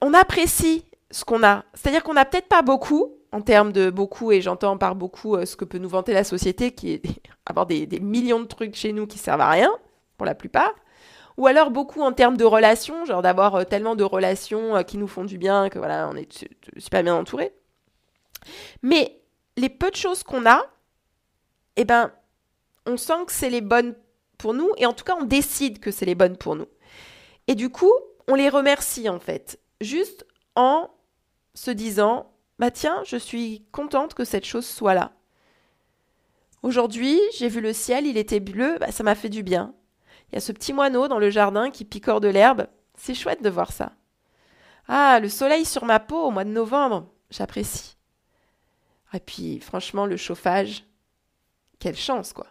on 0.00 0.14
apprécie 0.14 0.84
ce 1.10 1.24
qu'on 1.24 1.42
a. 1.42 1.64
C'est-à-dire 1.74 2.02
qu'on 2.02 2.14
n'a 2.14 2.24
peut-être 2.24 2.48
pas 2.48 2.62
beaucoup, 2.62 3.16
en 3.32 3.40
termes 3.42 3.72
de 3.72 3.90
beaucoup, 3.90 4.32
et 4.32 4.40
j'entends 4.40 4.76
par 4.78 4.94
beaucoup 4.94 5.36
euh, 5.36 5.44
ce 5.44 5.56
que 5.56 5.64
peut 5.64 5.78
nous 5.78 5.88
vanter 5.88 6.12
la 6.12 6.24
société, 6.24 6.72
qui 6.72 6.92
est 6.92 7.02
avoir 7.46 7.66
des, 7.66 7.86
des, 7.86 8.00
millions 8.00 8.40
de 8.40 8.46
trucs 8.46 8.74
chez 8.74 8.92
nous 8.92 9.06
qui 9.06 9.18
servent 9.18 9.40
à 9.40 9.50
rien, 9.50 9.70
pour 10.16 10.26
la 10.26 10.34
plupart. 10.34 10.72
Ou 11.40 11.46
alors 11.46 11.70
beaucoup 11.70 12.02
en 12.02 12.12
termes 12.12 12.36
de 12.36 12.44
relations, 12.44 13.06
genre 13.06 13.22
d'avoir 13.22 13.54
euh, 13.54 13.64
tellement 13.64 13.96
de 13.96 14.04
relations 14.04 14.76
euh, 14.76 14.82
qui 14.82 14.98
nous 14.98 15.06
font 15.06 15.24
du 15.24 15.38
bien, 15.38 15.70
que 15.70 15.78
voilà, 15.78 16.06
on 16.12 16.14
est 16.14 16.46
super 16.76 17.02
bien 17.02 17.14
entouré. 17.14 17.54
Mais 18.82 19.22
les 19.56 19.70
peu 19.70 19.90
de 19.90 19.96
choses 19.96 20.22
qu'on 20.22 20.44
a, 20.44 20.62
eh 21.76 21.86
ben, 21.86 22.12
on 22.84 22.98
sent 22.98 23.24
que 23.26 23.32
c'est 23.32 23.48
les 23.48 23.62
bonnes 23.62 23.94
pour 24.36 24.52
nous, 24.52 24.70
et 24.76 24.84
en 24.84 24.92
tout 24.92 25.02
cas, 25.02 25.16
on 25.18 25.24
décide 25.24 25.80
que 25.80 25.90
c'est 25.90 26.04
les 26.04 26.14
bonnes 26.14 26.36
pour 26.36 26.56
nous. 26.56 26.68
Et 27.46 27.54
du 27.54 27.70
coup, 27.70 27.94
on 28.28 28.34
les 28.34 28.50
remercie 28.50 29.08
en 29.08 29.18
fait, 29.18 29.58
juste 29.80 30.26
en 30.56 30.90
se 31.54 31.70
disant, 31.70 32.34
bah 32.58 32.70
tiens, 32.70 33.00
je 33.06 33.16
suis 33.16 33.64
contente 33.72 34.12
que 34.12 34.26
cette 34.26 34.44
chose 34.44 34.66
soit 34.66 34.92
là. 34.92 35.12
Aujourd'hui, 36.62 37.18
j'ai 37.38 37.48
vu 37.48 37.62
le 37.62 37.72
ciel, 37.72 38.06
il 38.06 38.18
était 38.18 38.40
bleu, 38.40 38.76
bah, 38.78 38.92
ça 38.92 39.04
m'a 39.04 39.14
fait 39.14 39.30
du 39.30 39.42
bien. 39.42 39.74
Il 40.30 40.36
y 40.36 40.38
a 40.38 40.40
ce 40.40 40.52
petit 40.52 40.72
moineau 40.72 41.08
dans 41.08 41.18
le 41.18 41.30
jardin 41.30 41.70
qui 41.70 41.84
picore 41.84 42.20
de 42.20 42.28
l'herbe. 42.28 42.66
C'est 42.96 43.14
chouette 43.14 43.42
de 43.42 43.50
voir 43.50 43.72
ça. 43.72 43.92
Ah, 44.88 45.20
le 45.20 45.28
soleil 45.28 45.64
sur 45.64 45.84
ma 45.84 46.00
peau 46.00 46.24
au 46.24 46.30
mois 46.30 46.44
de 46.44 46.50
novembre, 46.50 47.06
j'apprécie. 47.30 47.96
Et 49.12 49.20
puis, 49.20 49.60
franchement, 49.60 50.06
le 50.06 50.16
chauffage, 50.16 50.84
quelle 51.78 51.96
chance, 51.96 52.32
quoi. 52.32 52.46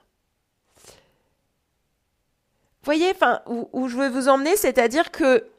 Voyez, 2.84 3.12
enfin, 3.12 3.42
où, 3.46 3.70
où, 3.74 3.88
je 3.88 3.98
veux 3.98 4.10
vous 4.10 4.30
emmener, 4.30 4.56
c'est-à-dire 4.56 5.12
que 5.12 5.50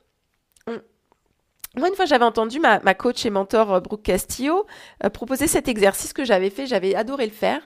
moi, 1.76 1.88
une 1.88 1.94
fois, 1.94 2.04
j'avais 2.04 2.24
entendu 2.24 2.58
ma, 2.58 2.78
coach 2.94 3.24
et 3.24 3.30
mentor 3.30 3.72
euh, 3.72 3.80
Brooke 3.80 4.02
Castillo 4.02 4.66
euh, 5.04 5.08
proposer 5.08 5.46
cet 5.46 5.68
exercice 5.68 6.12
que 6.12 6.24
j'avais 6.24 6.50
fait, 6.50 6.66
j'avais 6.66 6.96
adoré 6.96 7.26
le 7.26 7.32
faire. 7.32 7.60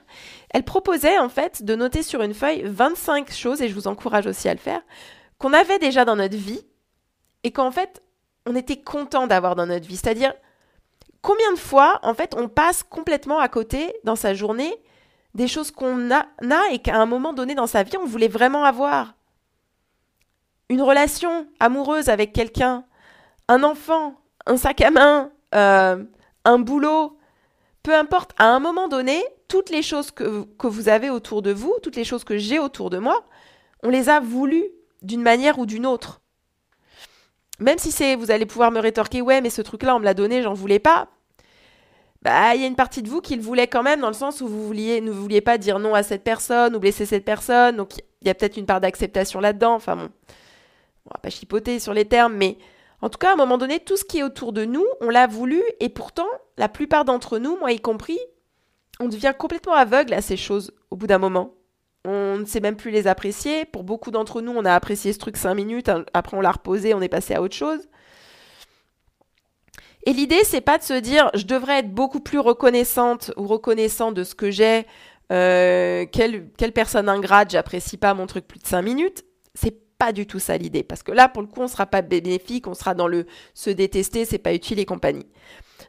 Elle 0.51 0.63
proposait 0.63 1.17
en 1.17 1.29
fait 1.29 1.63
de 1.63 1.75
noter 1.75 2.03
sur 2.03 2.21
une 2.21 2.35
feuille 2.35 2.61
25 2.65 3.31
choses, 3.31 3.61
et 3.63 3.69
je 3.69 3.73
vous 3.73 3.87
encourage 3.87 4.27
aussi 4.27 4.47
à 4.47 4.53
le 4.53 4.59
faire, 4.59 4.81
qu'on 5.39 5.53
avait 5.53 5.79
déjà 5.79 6.05
dans 6.05 6.15
notre 6.15 6.37
vie 6.37 6.61
et 7.43 7.51
qu'en 7.51 7.71
fait, 7.71 8.03
on 8.45 8.55
était 8.55 8.79
content 8.79 9.25
d'avoir 9.25 9.55
dans 9.55 9.65
notre 9.65 9.87
vie. 9.87 9.97
C'est-à-dire, 9.97 10.33
combien 11.23 11.51
de 11.51 11.57
fois, 11.57 11.99
en 12.03 12.13
fait, 12.13 12.35
on 12.37 12.47
passe 12.47 12.83
complètement 12.83 13.39
à 13.39 13.49
côté 13.49 13.91
dans 14.03 14.15
sa 14.15 14.35
journée 14.35 14.73
des 15.33 15.47
choses 15.47 15.71
qu'on 15.71 16.11
a, 16.11 16.27
a 16.49 16.71
et 16.71 16.79
qu'à 16.79 16.95
un 16.95 17.07
moment 17.07 17.33
donné 17.33 17.55
dans 17.55 17.67
sa 17.67 17.81
vie, 17.81 17.97
on 17.97 18.05
voulait 18.05 18.27
vraiment 18.27 18.65
avoir? 18.65 19.15
Une 20.69 20.83
relation 20.83 21.47
amoureuse 21.59 22.09
avec 22.09 22.33
quelqu'un, 22.33 22.85
un 23.47 23.63
enfant, 23.63 24.15
un 24.45 24.57
sac 24.57 24.81
à 24.81 24.91
main, 24.91 25.31
euh, 25.53 26.03
un 26.43 26.59
boulot, 26.59 27.17
peu 27.83 27.95
importe, 27.95 28.31
à 28.37 28.47
un 28.47 28.59
moment 28.59 28.87
donné, 28.87 29.23
toutes 29.47 29.69
les 29.69 29.81
choses 29.81 30.11
que, 30.11 30.45
vous 30.63 30.89
avez 30.89 31.09
autour 31.09 31.41
de 31.41 31.51
vous, 31.51 31.75
toutes 31.83 31.95
les 31.95 32.03
choses 32.03 32.23
que 32.23 32.37
j'ai 32.37 32.59
autour 32.59 32.89
de 32.89 32.97
moi, 32.97 33.23
on 33.83 33.89
les 33.89 34.09
a 34.09 34.19
voulues 34.19 34.69
d'une 35.01 35.21
manière 35.21 35.59
ou 35.59 35.65
d'une 35.65 35.85
autre. 35.85 36.21
Même 37.59 37.77
si 37.77 37.91
c'est, 37.91 38.15
vous 38.15 38.31
allez 38.31 38.45
pouvoir 38.45 38.71
me 38.71 38.79
rétorquer, 38.79 39.21
ouais, 39.21 39.41
mais 39.41 39.49
ce 39.49 39.61
truc-là, 39.61 39.95
on 39.95 39.99
me 39.99 40.05
l'a 40.05 40.13
donné, 40.13 40.41
j'en 40.41 40.53
voulais 40.53 40.79
pas. 40.79 41.07
Bah, 42.21 42.55
il 42.55 42.61
y 42.61 42.63
a 42.63 42.67
une 42.67 42.75
partie 42.75 43.03
de 43.03 43.09
vous 43.09 43.21
qui 43.21 43.35
le 43.35 43.41
voulait 43.43 43.67
quand 43.67 43.83
même, 43.83 44.01
dans 44.01 44.07
le 44.07 44.13
sens 44.13 44.41
où 44.41 44.47
vous 44.47 44.65
vouliez, 44.65 44.99
ne 44.99 45.11
vouliez 45.11 45.41
pas 45.41 45.59
dire 45.59 45.77
non 45.77 45.93
à 45.93 46.01
cette 46.01 46.23
personne 46.23 46.75
ou 46.75 46.79
blesser 46.79 47.05
cette 47.05 47.23
personne. 47.23 47.77
Donc, 47.77 47.97
il 48.21 48.27
y 48.27 48.31
a 48.31 48.33
peut-être 48.33 48.57
une 48.57 48.65
part 48.65 48.81
d'acceptation 48.81 49.39
là-dedans. 49.39 49.75
Enfin 49.75 49.95
bon, 49.95 50.09
on 51.05 51.11
va 51.13 51.19
pas 51.21 51.29
chipoter 51.29 51.79
sur 51.79 51.93
les 51.93 52.05
termes, 52.05 52.33
mais 52.33 52.57
en 53.01 53.09
tout 53.09 53.17
cas, 53.17 53.31
à 53.31 53.33
un 53.33 53.37
moment 53.37 53.57
donné, 53.57 53.79
tout 53.79 53.97
ce 53.97 54.05
qui 54.05 54.19
est 54.19 54.23
autour 54.23 54.53
de 54.53 54.65
nous, 54.65 54.85
on 55.01 55.09
l'a 55.09 55.27
voulu, 55.27 55.61
et 55.79 55.89
pourtant, 55.89 56.27
la 56.57 56.69
plupart 56.69 57.05
d'entre 57.05 57.37
nous, 57.37 57.57
moi 57.57 57.71
y 57.71 57.79
compris, 57.79 58.19
on 58.99 59.07
devient 59.07 59.33
complètement 59.37 59.73
aveugle 59.73 60.13
à 60.13 60.21
ces 60.21 60.37
choses 60.37 60.71
au 60.89 60.95
bout 60.95 61.07
d'un 61.07 61.17
moment. 61.17 61.53
On 62.05 62.37
ne 62.37 62.45
sait 62.45 62.59
même 62.59 62.75
plus 62.75 62.91
les 62.91 63.07
apprécier. 63.07 63.65
Pour 63.65 63.83
beaucoup 63.83 64.11
d'entre 64.11 64.41
nous, 64.41 64.53
on 64.55 64.63
a 64.63 64.73
apprécié 64.73 65.11
ce 65.11 65.19
truc 65.19 65.37
cinq 65.37 65.55
minutes, 65.55 65.89
hein, 65.89 66.05
après 66.13 66.37
on 66.37 66.41
l'a 66.41 66.51
reposé, 66.51 66.93
on 66.93 67.01
est 67.01 67.09
passé 67.09 67.33
à 67.33 67.41
autre 67.41 67.55
chose. 67.55 67.81
Et 70.05 70.13
l'idée, 70.13 70.43
c'est 70.43 70.61
pas 70.61 70.77
de 70.77 70.83
se 70.83 70.93
dire 70.93 71.31
je 71.33 71.45
devrais 71.45 71.79
être 71.79 71.91
beaucoup 71.91 72.19
plus 72.19 72.39
reconnaissante 72.39 73.31
ou 73.37 73.47
reconnaissant 73.47 74.11
de 74.11 74.23
ce 74.23 74.35
que 74.35 74.51
j'ai, 74.51 74.85
euh, 75.31 76.05
quelle, 76.11 76.51
quelle 76.57 76.73
personne 76.73 77.09
ingrate, 77.09 77.49
j'apprécie 77.49 77.97
pas 77.97 78.13
mon 78.13 78.27
truc 78.27 78.47
plus 78.47 78.59
de 78.59 78.67
cinq 78.67 78.83
minutes. 78.83 79.25
C'est 79.55 79.84
pas 79.97 80.11
du 80.11 80.25
tout 80.27 80.39
ça 80.39 80.57
l'idée. 80.57 80.83
Parce 80.83 81.03
que 81.03 81.11
là, 81.11 81.27
pour 81.29 81.41
le 81.41 81.47
coup, 81.47 81.61
on 81.61 81.67
sera 81.67 81.85
pas 81.85 82.01
bénéfique, 82.01 82.67
on 82.67 82.73
sera 82.73 82.93
dans 82.93 83.07
le 83.07 83.25
se 83.53 83.69
détester, 83.69 84.25
c'est 84.25 84.37
pas 84.37 84.53
utile 84.53 84.79
et 84.79 84.85
compagnie. 84.85 85.27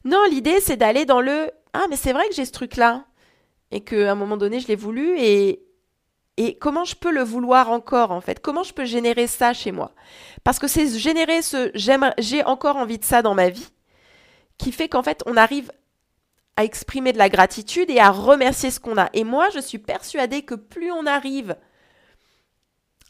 Non, 0.05 0.25
l'idée, 0.31 0.61
c'est 0.61 0.77
d'aller 0.77 1.05
dans 1.05 1.21
le 1.21 1.51
Ah, 1.73 1.87
mais 1.91 1.97
c'est 1.97 2.13
vrai 2.13 2.29
que 2.29 2.35
j'ai 2.35 2.45
ce 2.45 2.53
truc-là. 2.53 3.05
Et 3.71 3.81
qu'à 3.83 4.13
un 4.13 4.15
moment 4.15 4.37
donné, 4.37 4.61
je 4.61 4.69
l'ai 4.69 4.77
voulu 4.77 5.19
et. 5.19 5.63
Et 6.39 6.59
comment 6.59 6.85
je 6.85 6.95
peux 6.95 7.11
le 7.11 7.23
vouloir 7.23 7.71
encore, 7.71 8.11
en 8.11 8.21
fait? 8.21 8.41
Comment 8.41 8.63
je 8.63 8.75
peux 8.75 8.85
générer 8.85 9.27
ça 9.27 9.55
chez 9.55 9.73
moi? 9.73 9.93
Parce 10.45 10.59
que 10.59 10.69
c'est 10.69 10.87
générer 10.99 11.41
ce 11.41 11.71
j'ai 12.19 12.45
encore 12.45 12.77
envie 12.77 12.99
de 12.99 13.05
ça 13.05 13.23
dans 13.23 13.35
ma 13.35 13.49
vie 13.49 13.71
qui 14.59 14.71
fait 14.71 14.89
qu'en 14.89 15.03
fait, 15.03 15.23
on 15.25 15.37
arrive 15.37 15.73
à 16.57 16.65
exprimer 16.65 17.13
de 17.13 17.19
la 17.19 17.29
gratitude 17.29 17.91
et 17.91 18.01
à 18.01 18.11
remercier 18.11 18.71
ce 18.71 18.81
qu'on 18.81 18.99
a. 18.99 19.09
Et 19.13 19.25
moi, 19.25 19.49
je 19.55 19.61
suis 19.61 19.79
persuadée 19.79 20.43
que 20.43 20.55
plus 20.55 20.91
on 20.91 21.07
arrive 21.07 21.57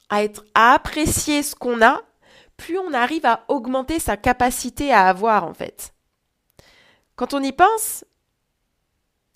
à 0.09 0.23
être 0.23 0.45
à 0.55 0.73
apprécier 0.73 1.43
ce 1.43 1.55
qu'on 1.55 1.83
a, 1.83 2.03
plus 2.57 2.79
on 2.79 2.93
arrive 2.93 3.27
à 3.27 3.45
augmenter 3.49 3.99
sa 3.99 4.17
capacité 4.17 4.93
à 4.93 5.09
avoir 5.09 5.45
en 5.45 5.55
fait. 5.55 5.95
Quand 7.17 7.35
on 7.35 7.43
y 7.43 7.53
pense, 7.53 8.05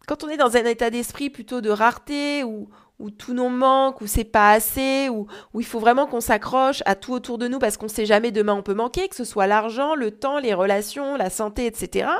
quand 0.06 0.24
on 0.24 0.28
est 0.28 0.36
dans 0.36 0.56
un 0.56 0.64
état 0.64 0.90
d'esprit 0.90 1.30
plutôt 1.30 1.60
de 1.60 1.70
rareté 1.70 2.44
ou 2.44 2.68
où 3.00 3.10
tout 3.10 3.32
nous 3.32 3.48
manque, 3.48 4.02
où 4.02 4.06
c'est 4.06 4.24
pas 4.24 4.52
assez, 4.52 5.08
où, 5.08 5.26
où 5.54 5.60
il 5.60 5.66
faut 5.66 5.80
vraiment 5.80 6.06
qu'on 6.06 6.20
s'accroche 6.20 6.82
à 6.84 6.94
tout 6.94 7.12
autour 7.12 7.38
de 7.38 7.48
nous 7.48 7.58
parce 7.58 7.78
qu'on 7.78 7.88
sait 7.88 8.04
jamais 8.04 8.30
demain 8.30 8.52
on 8.52 8.62
peut 8.62 8.74
manquer, 8.74 9.08
que 9.08 9.16
ce 9.16 9.24
soit 9.24 9.46
l'argent, 9.46 9.94
le 9.94 10.10
temps, 10.10 10.38
les 10.38 10.52
relations, 10.52 11.16
la 11.16 11.30
santé, 11.30 11.64
etc. 11.66 12.10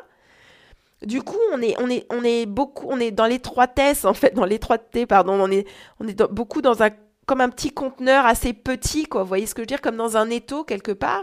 Du 1.02 1.22
coup, 1.22 1.38
on 1.52 1.60
est, 1.60 1.78
on 1.78 1.88
est, 1.88 2.06
on 2.10 2.24
est 2.24 2.46
beaucoup, 2.46 2.86
on 2.88 2.98
est 2.98 3.10
dans 3.10 3.26
l'étroitesse 3.26 4.06
en 4.06 4.14
fait, 4.14 4.34
dans 4.34 4.46
l'étroiteté, 4.46 5.04
pardon, 5.06 5.34
on 5.34 5.50
est, 5.50 5.66
on 6.00 6.08
est 6.08 6.22
beaucoup 6.32 6.62
dans 6.62 6.82
un 6.82 6.90
comme 7.30 7.40
un 7.40 7.48
petit 7.48 7.70
conteneur 7.70 8.26
assez 8.26 8.52
petit, 8.52 9.04
quoi. 9.04 9.22
Voyez 9.22 9.46
ce 9.46 9.54
que 9.54 9.60
je 9.60 9.62
veux 9.62 9.66
dire? 9.66 9.80
Comme 9.80 9.96
dans 9.96 10.16
un 10.16 10.30
étau 10.30 10.64
quelque 10.64 10.90
part. 10.90 11.22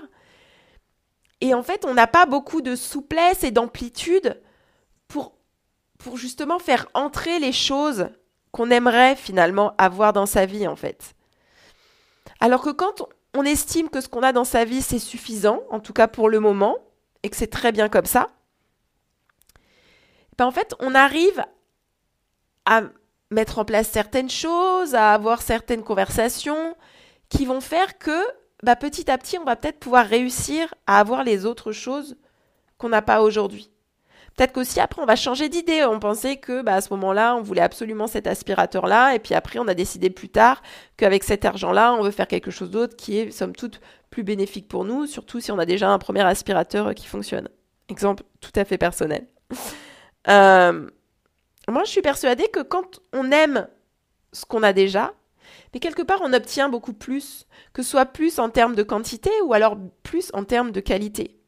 Et 1.42 1.54
en 1.54 1.64
fait, 1.64 1.84
on 1.84 1.94
n'a 1.94 2.08
pas 2.08 2.26
beaucoup 2.26 2.62
de 2.62 2.78
souplesse 2.78 3.44
et 3.44 3.52
d'amplitude 3.52 4.42
pour 5.10 5.34
pour 5.98 6.16
justement 6.16 6.60
faire 6.60 6.88
entrer 6.94 7.40
les 7.40 7.52
choses 7.52 8.08
qu'on 8.54 8.72
aimerait 8.72 9.18
finalement 9.18 9.76
avoir 9.78 10.14
dans 10.14 10.26
sa 10.26 10.46
vie 10.46 10.66
en 10.66 10.78
fait. 10.78 11.14
Alors 12.40 12.62
que 12.62 12.70
quand 12.70 13.10
on 13.34 13.44
estime 13.44 13.90
que 13.90 14.00
ce 14.00 14.08
qu'on 14.08 14.24
a 14.24 14.32
dans 14.32 14.46
sa 14.46 14.64
vie 14.64 14.82
c'est 14.82 15.00
suffisant, 15.00 15.60
en 15.70 15.82
tout 15.82 15.92
cas 15.92 16.08
pour 16.08 16.30
le 16.30 16.40
moment, 16.40 16.78
et 17.24 17.30
que 17.30 17.36
c'est 17.36 17.48
très 17.48 17.74
bien 17.74 17.90
comme 17.90 18.06
ça, 18.06 18.30
ben 20.38 20.46
en 20.46 20.52
fait 20.52 20.74
on 20.80 20.96
arrive 20.96 21.44
à 22.64 22.84
mettre 23.32 23.60
en 23.60 23.66
place 23.66 23.88
certaines 23.88 24.30
choses, 24.30 24.96
à 24.96 25.14
avoir 25.14 25.42
certaines 25.42 25.84
conversations 25.84 26.76
qui 27.30 27.46
vont 27.46 27.62
faire 27.62 27.98
que 27.98 28.24
bah, 28.64 28.76
petit 28.76 29.12
à 29.12 29.18
petit, 29.18 29.38
on 29.38 29.44
va 29.44 29.56
peut-être 29.56 29.80
pouvoir 29.80 30.06
réussir 30.06 30.74
à 30.88 31.00
avoir 31.00 31.24
les 31.24 31.46
autres 31.46 31.72
choses 31.72 32.18
qu'on 32.78 32.90
n'a 32.90 33.02
pas 33.02 33.22
aujourd'hui. 33.22 33.70
Peut-être 34.36 34.54
qu'aussi 34.54 34.80
après, 34.80 35.02
on 35.02 35.06
va 35.06 35.16
changer 35.16 35.50
d'idée. 35.50 35.84
On 35.84 36.00
pensait 36.00 36.38
que 36.38 36.62
bah, 36.62 36.76
à 36.76 36.82
ce 36.82 36.94
moment-là, 36.94 37.36
on 37.36 37.42
voulait 37.42 37.62
absolument 37.62 38.08
cet 38.08 38.28
aspirateur-là, 38.28 39.16
et 39.16 39.20
puis 39.20 39.34
après, 39.34 39.60
on 39.60 39.68
a 39.68 39.74
décidé 39.74 40.10
plus 40.10 40.30
tard 40.30 40.62
qu'avec 40.96 41.24
cet 41.24 41.44
argent-là, 41.44 41.94
on 41.94 42.04
veut 42.04 42.12
faire 42.12 42.28
quelque 42.28 42.52
chose 42.52 42.70
d'autre 42.70 42.96
qui 42.96 43.18
est, 43.18 43.32
somme 43.32 43.56
toute, 43.56 43.82
plus 44.10 44.24
bénéfique 44.24 44.68
pour 44.68 44.86
nous, 44.86 45.06
surtout 45.08 45.40
si 45.40 45.52
on 45.52 45.60
a 45.60 45.66
déjà 45.66 45.90
un 45.90 45.98
premier 45.98 46.22
aspirateur 46.22 46.94
qui 46.94 47.08
fonctionne. 47.08 47.50
Exemple 47.90 48.24
tout 48.42 48.52
à 48.56 48.66
fait 48.66 48.78
personnel. 48.78 49.28
Euh, 50.30 50.90
moi, 51.70 51.84
je 51.84 51.92
suis 51.92 52.02
persuadée 52.02 52.48
que 52.48 52.62
quand 52.62 53.02
on 53.14 53.32
aime 53.32 53.68
ce 54.32 54.46
qu'on 54.46 54.64
a 54.64 54.74
déjà, 54.74 55.14
mais 55.74 55.80
quelque 55.80 56.02
part, 56.02 56.22
on 56.24 56.34
obtient 56.34 56.70
beaucoup 56.70 56.94
plus, 56.94 57.46
que 57.74 57.82
ce 57.82 57.90
soit 57.90 58.06
plus 58.06 58.40
en 58.40 58.50
termes 58.50 58.76
de 58.76 58.84
quantité 58.84 59.30
ou 59.44 59.54
alors 59.54 59.78
plus 60.04 60.32
en 60.34 60.44
termes 60.44 60.72
de 60.72 60.80
qualité. 60.80 61.40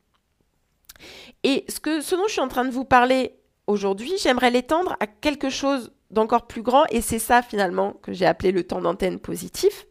Et 1.44 1.66
ce, 1.70 1.80
que, 1.80 2.02
ce 2.02 2.16
dont 2.16 2.28
je 2.28 2.34
suis 2.34 2.42
en 2.42 2.48
train 2.48 2.66
de 2.66 2.72
vous 2.72 2.86
parler 2.86 3.40
aujourd'hui, 3.68 4.12
j'aimerais 4.18 4.52
l'étendre 4.52 4.98
à 5.00 5.08
quelque 5.08 5.50
chose 5.50 5.92
d'encore 6.12 6.48
plus 6.48 6.64
grand, 6.64 6.86
et 6.90 7.02
c'est 7.02 7.20
ça 7.20 7.42
finalement 7.42 7.94
que 7.94 8.14
j'ai 8.14 8.26
appelé 8.26 8.52
le 8.52 8.66
temps 8.66 8.82
d'antenne 8.82 9.20
positif. 9.20 9.86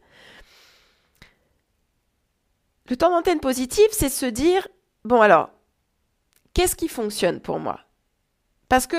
Le 2.89 2.97
temps 2.97 3.09
d'antenne 3.09 3.39
positif, 3.39 3.87
c'est 3.91 4.09
se 4.09 4.25
dire, 4.25 4.67
bon 5.05 5.21
alors, 5.21 5.49
qu'est-ce 6.53 6.75
qui 6.75 6.87
fonctionne 6.87 7.39
pour 7.39 7.59
moi? 7.59 7.79
Parce 8.67 8.85
que 8.85 8.97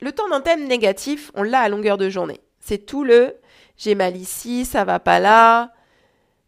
le 0.00 0.12
temps 0.12 0.28
d'antenne 0.28 0.68
négatif, 0.68 1.30
on 1.34 1.42
l'a 1.42 1.60
à 1.60 1.68
longueur 1.68 1.98
de 1.98 2.08
journée. 2.08 2.40
C'est 2.60 2.86
tout 2.86 3.04
le 3.04 3.34
j'ai 3.78 3.94
mal 3.94 4.16
ici, 4.16 4.64
ça 4.64 4.84
va 4.84 4.98
pas 4.98 5.20
là, 5.20 5.72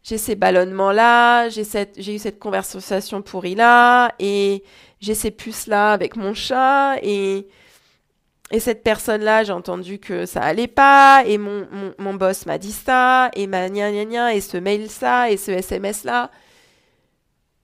j'ai 0.03 0.17
ces 0.17 0.35
ballonnements 0.35 0.91
là, 0.91 1.49
j'ai 1.49 2.15
eu 2.15 2.19
cette 2.19 2.39
conversation 2.39 3.21
pourrie 3.21 3.55
là, 3.55 4.13
et 4.19 4.63
j'ai 4.99 5.15
ces 5.15 5.31
puces 5.31 5.67
là 5.67 5.93
avec 5.93 6.17
mon 6.17 6.33
chat, 6.33 6.97
et, 7.01 7.47
et 8.51 8.59
cette 8.59 8.83
personne 8.83 9.21
là, 9.21 9.43
j'ai 9.43 9.53
entendu 9.53 9.97
que 9.97 10.25
ça 10.25 10.41
allait 10.41 10.67
pas, 10.67 11.23
et 11.25 11.37
mon, 11.37 11.67
mon, 11.97 12.13
boss 12.13 12.45
m'a 12.45 12.57
dit 12.57 12.73
ça, 12.73 13.31
et 13.33 13.47
ma 13.47 13.67
et 13.67 14.41
ce 14.41 14.57
mail 14.57 14.89
ça, 14.89 15.31
et 15.31 15.37
ce 15.37 15.51
SMS 15.51 16.03
là. 16.03 16.31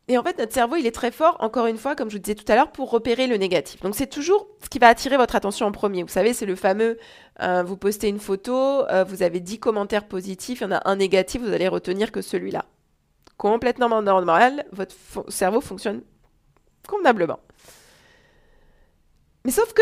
Et 0.09 0.17
en 0.17 0.23
fait, 0.23 0.37
notre 0.37 0.53
cerveau, 0.53 0.77
il 0.77 0.85
est 0.85 0.95
très 0.95 1.11
fort, 1.11 1.35
encore 1.39 1.65
une 1.65 1.77
fois, 1.77 1.93
comme 1.95 2.09
je 2.09 2.15
vous 2.15 2.21
disais 2.21 2.35
tout 2.35 2.49
à 2.49 2.55
l'heure, 2.55 2.71
pour 2.71 2.89
repérer 2.89 3.27
le 3.27 3.35
négatif. 3.35 3.81
Donc 3.81 3.93
c'est 3.93 4.07
toujours 4.07 4.47
ce 4.63 4.69
qui 4.69 4.79
va 4.79 4.87
attirer 4.87 5.17
votre 5.17 5.35
attention 5.35 5.65
en 5.65 5.73
premier. 5.73 6.03
Vous 6.03 6.09
savez, 6.09 6.33
c'est 6.33 6.45
le 6.45 6.55
fameux, 6.55 6.97
euh, 7.41 7.61
vous 7.63 7.75
postez 7.75 8.07
une 8.07 8.19
photo, 8.19 8.87
euh, 8.87 9.03
vous 9.03 9.21
avez 9.21 9.41
10 9.41 9.59
commentaires 9.59 10.07
positifs, 10.07 10.61
il 10.61 10.63
y 10.63 10.67
en 10.67 10.71
a 10.71 10.89
un 10.89 10.95
négatif, 10.95 11.41
vous 11.41 11.51
allez 11.51 11.67
retenir 11.67 12.13
que 12.13 12.21
celui-là. 12.21 12.63
Complètement 13.37 14.01
normal, 14.01 14.65
votre 14.71 14.95
cerveau 15.27 15.59
fonctionne 15.59 16.01
convenablement. 16.87 17.39
Mais 19.43 19.51
sauf 19.51 19.73
que, 19.73 19.81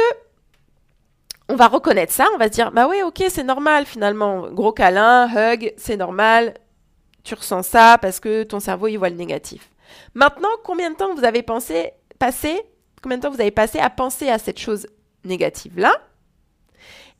on 1.50 1.56
va 1.56 1.68
reconnaître 1.68 2.12
ça, 2.12 2.26
on 2.34 2.38
va 2.38 2.48
se 2.48 2.54
dire, 2.54 2.72
bah 2.72 2.88
oui, 2.90 3.04
ok, 3.04 3.24
c'est 3.30 3.44
normal 3.44 3.86
finalement. 3.86 4.50
Gros 4.50 4.74
câlin, 4.74 5.30
hug, 5.30 5.72
c'est 5.78 5.98
normal. 5.98 6.56
Tu 7.24 7.36
ressens 7.36 7.64
ça 7.64 8.00
parce 8.02 8.20
que 8.20 8.42
ton 8.42 8.60
cerveau, 8.60 8.88
il 8.88 8.98
voit 8.98 9.10
le 9.10 9.16
négatif. 9.16 9.70
Maintenant, 10.14 10.50
combien 10.64 10.92
de 10.92 10.96
temps 10.96 11.14
vous 11.14 11.24
avez 11.24 11.44
passé, 11.44 11.94
combien 13.02 13.18
de 13.18 13.24
temps 13.24 13.32
vous 13.32 13.42
avez 13.42 13.52
passé 13.52 13.80
à 13.80 13.90
penser 13.90 14.30
à 14.30 14.40
cette 14.40 14.60
chose 14.60 14.88
négative-là? 15.24 15.94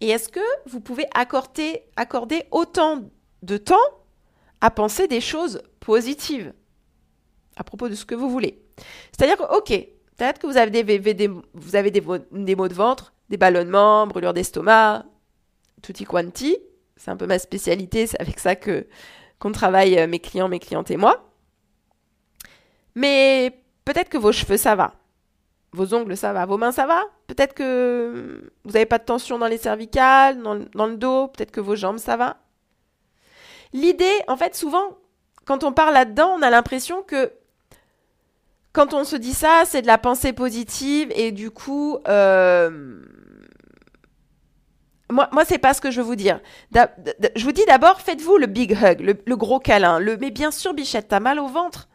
Et 0.02 0.10
est-ce 0.10 0.30
que 0.30 0.40
vous 0.68 0.82
pouvez 0.82 1.06
accorder, 1.14 1.84
autant 2.52 3.04
de 3.42 3.58
temps 3.58 3.76
à 4.62 4.72
penser 4.72 5.08
des 5.08 5.22
choses 5.22 5.62
positives 5.80 6.54
à 7.56 7.64
propos 7.64 7.88
de 7.88 7.96
ce 7.96 8.06
que 8.06 8.16
vous 8.16 8.30
voulez? 8.30 8.62
C'est-à-dire 9.12 9.38
que, 9.38 9.56
ok, 9.56 9.70
peut-être 10.18 10.40
que 10.40 10.48
vous 10.48 10.58
avez, 10.58 10.84
des, 10.84 11.28
vous 11.54 11.76
avez 11.76 11.92
des, 11.92 12.04
des 12.32 12.56
maux 12.56 12.68
de 12.68 12.74
ventre, 12.74 13.14
des 13.30 13.38
ballonnements, 13.38 14.06
brûlures 14.08 14.34
d'estomac, 14.34 15.06
tutti 15.82 16.04
quanti. 16.04 16.58
C'est 16.98 17.12
un 17.12 17.18
peu 17.18 17.28
ma 17.28 17.40
spécialité, 17.40 18.08
c'est 18.08 18.20
avec 18.22 18.40
ça 18.40 18.56
que 18.56 18.88
qu'on 19.38 19.52
travaille 19.52 20.00
euh, 20.00 20.08
mes 20.08 20.20
clients, 20.20 20.48
mes 20.48 20.60
clientes 20.60 20.92
et 20.92 20.98
moi. 20.98 21.30
Mais 22.96 23.62
peut-être 23.84 24.10
que 24.10 24.18
vos 24.18 24.32
cheveux, 24.32 24.58
ça 24.58 24.76
va. 24.76 24.94
Vos 25.74 25.94
ongles, 25.94 26.16
ça 26.16 26.34
va. 26.34 26.46
Vos 26.46 26.58
mains, 26.58 26.72
ça 26.72 26.86
va. 26.86 27.04
Peut-être 27.28 27.54
que 27.54 28.52
vous 28.64 28.72
n'avez 28.72 28.86
pas 28.86 28.98
de 28.98 29.04
tension 29.04 29.38
dans 29.38 29.48
les 29.48 29.58
cervicales, 29.58 30.42
dans, 30.42 30.86
le 30.88 30.96
dos. 30.96 31.28
Peut-être 31.28 31.52
que 31.52 31.60
vos 31.60 31.76
jambes, 31.76 31.98
ça 31.98 32.16
va. 32.16 32.38
L'idée, 33.74 34.22
en 34.28 34.38
fait, 34.38 34.56
souvent, 34.56 34.98
quand 35.44 35.64
on 35.64 35.74
parle 35.74 35.94
là-dedans, 35.94 36.36
on 36.38 36.42
a 36.42 36.50
l'impression 36.50 37.04
que 37.04 37.32
quand 38.72 38.94
on 38.94 39.04
se 39.04 39.16
dit 39.16 39.34
ça, 39.34 39.64
c'est 39.66 39.82
de 39.82 39.88
la 39.88 39.98
pensée 39.98 40.34
positive 40.34 41.12
et 41.16 41.32
du 41.32 41.52
coup, 41.52 41.98
euh, 42.08 43.00
moi, 45.10 45.30
moi 45.32 45.46
c'est 45.46 45.58
pas 45.58 45.74
ce 45.74 45.82
que 45.82 45.92
je 45.92 46.02
veux 46.02 46.08
vous 46.08 46.16
dire. 46.16 46.42
je 46.74 47.44
vous 47.44 47.52
dis 47.52 47.64
d'abord, 47.68 48.02
faites-vous 48.02 48.38
le 48.38 48.48
big 48.48 48.74
hug, 48.74 49.00
le, 49.00 49.36
gros 49.36 49.60
câlin. 49.60 50.00
Mais 50.20 50.32
bien 50.32 50.52
sûr, 50.52 50.74
Bichette, 50.74 51.08
t'as 51.08 51.20
mal 51.20 51.40
au 51.40 51.48
ventre. 51.48 51.88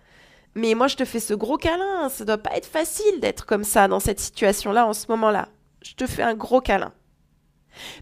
Mais 0.55 0.75
moi, 0.75 0.89
je 0.89 0.97
te 0.97 1.05
fais 1.05 1.21
ce 1.21 1.35
gros 1.35 1.57
câlin. 1.57 2.09
Ça 2.09 2.25
doit 2.25 2.39
pas 2.39 2.57
être 2.57 2.67
facile 2.67 3.21
d'être 3.21 3.47
comme 3.47 3.65
ça 3.65 3.89
dans 3.89 4.01
cette 4.01 4.21
situation-là 4.21 4.87
en 4.87 4.93
ce 4.93 5.07
moment-là. 5.11 5.49
Je 5.83 5.95
te 5.95 6.07
fais 6.07 6.23
un 6.23 6.35
gros 6.35 6.61
câlin. 6.61 6.93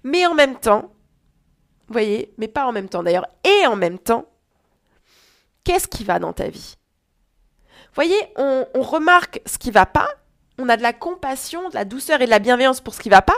Mais 0.02 0.26
en 0.26 0.34
même 0.34 0.56
temps, 0.56 0.92
vous 1.88 1.92
voyez, 1.92 2.32
mais 2.36 2.48
pas 2.48 2.66
en 2.66 2.72
même 2.72 2.88
temps 2.88 3.02
d'ailleurs, 3.02 3.26
et 3.44 3.66
en 3.66 3.76
même 3.76 3.98
temps, 3.98 4.26
qu'est-ce 5.64 5.88
qui 5.88 6.04
va 6.04 6.18
dans 6.18 6.32
ta 6.32 6.48
vie? 6.48 6.76
Vous 7.88 7.94
voyez, 7.94 8.16
on, 8.36 8.64
remarque 8.74 9.40
ce 9.46 9.58
qui 9.58 9.70
va 9.70 9.86
pas, 9.86 10.08
on 10.58 10.68
a 10.68 10.76
de 10.76 10.82
la 10.82 10.92
compassion, 10.92 11.68
de 11.70 11.74
la 11.74 11.84
douceur 11.84 12.20
et 12.20 12.26
de 12.26 12.30
la 12.30 12.38
bienveillance 12.38 12.80
pour 12.80 12.94
ce 12.94 13.00
qui 13.00 13.08
va 13.08 13.22
pas, 13.22 13.36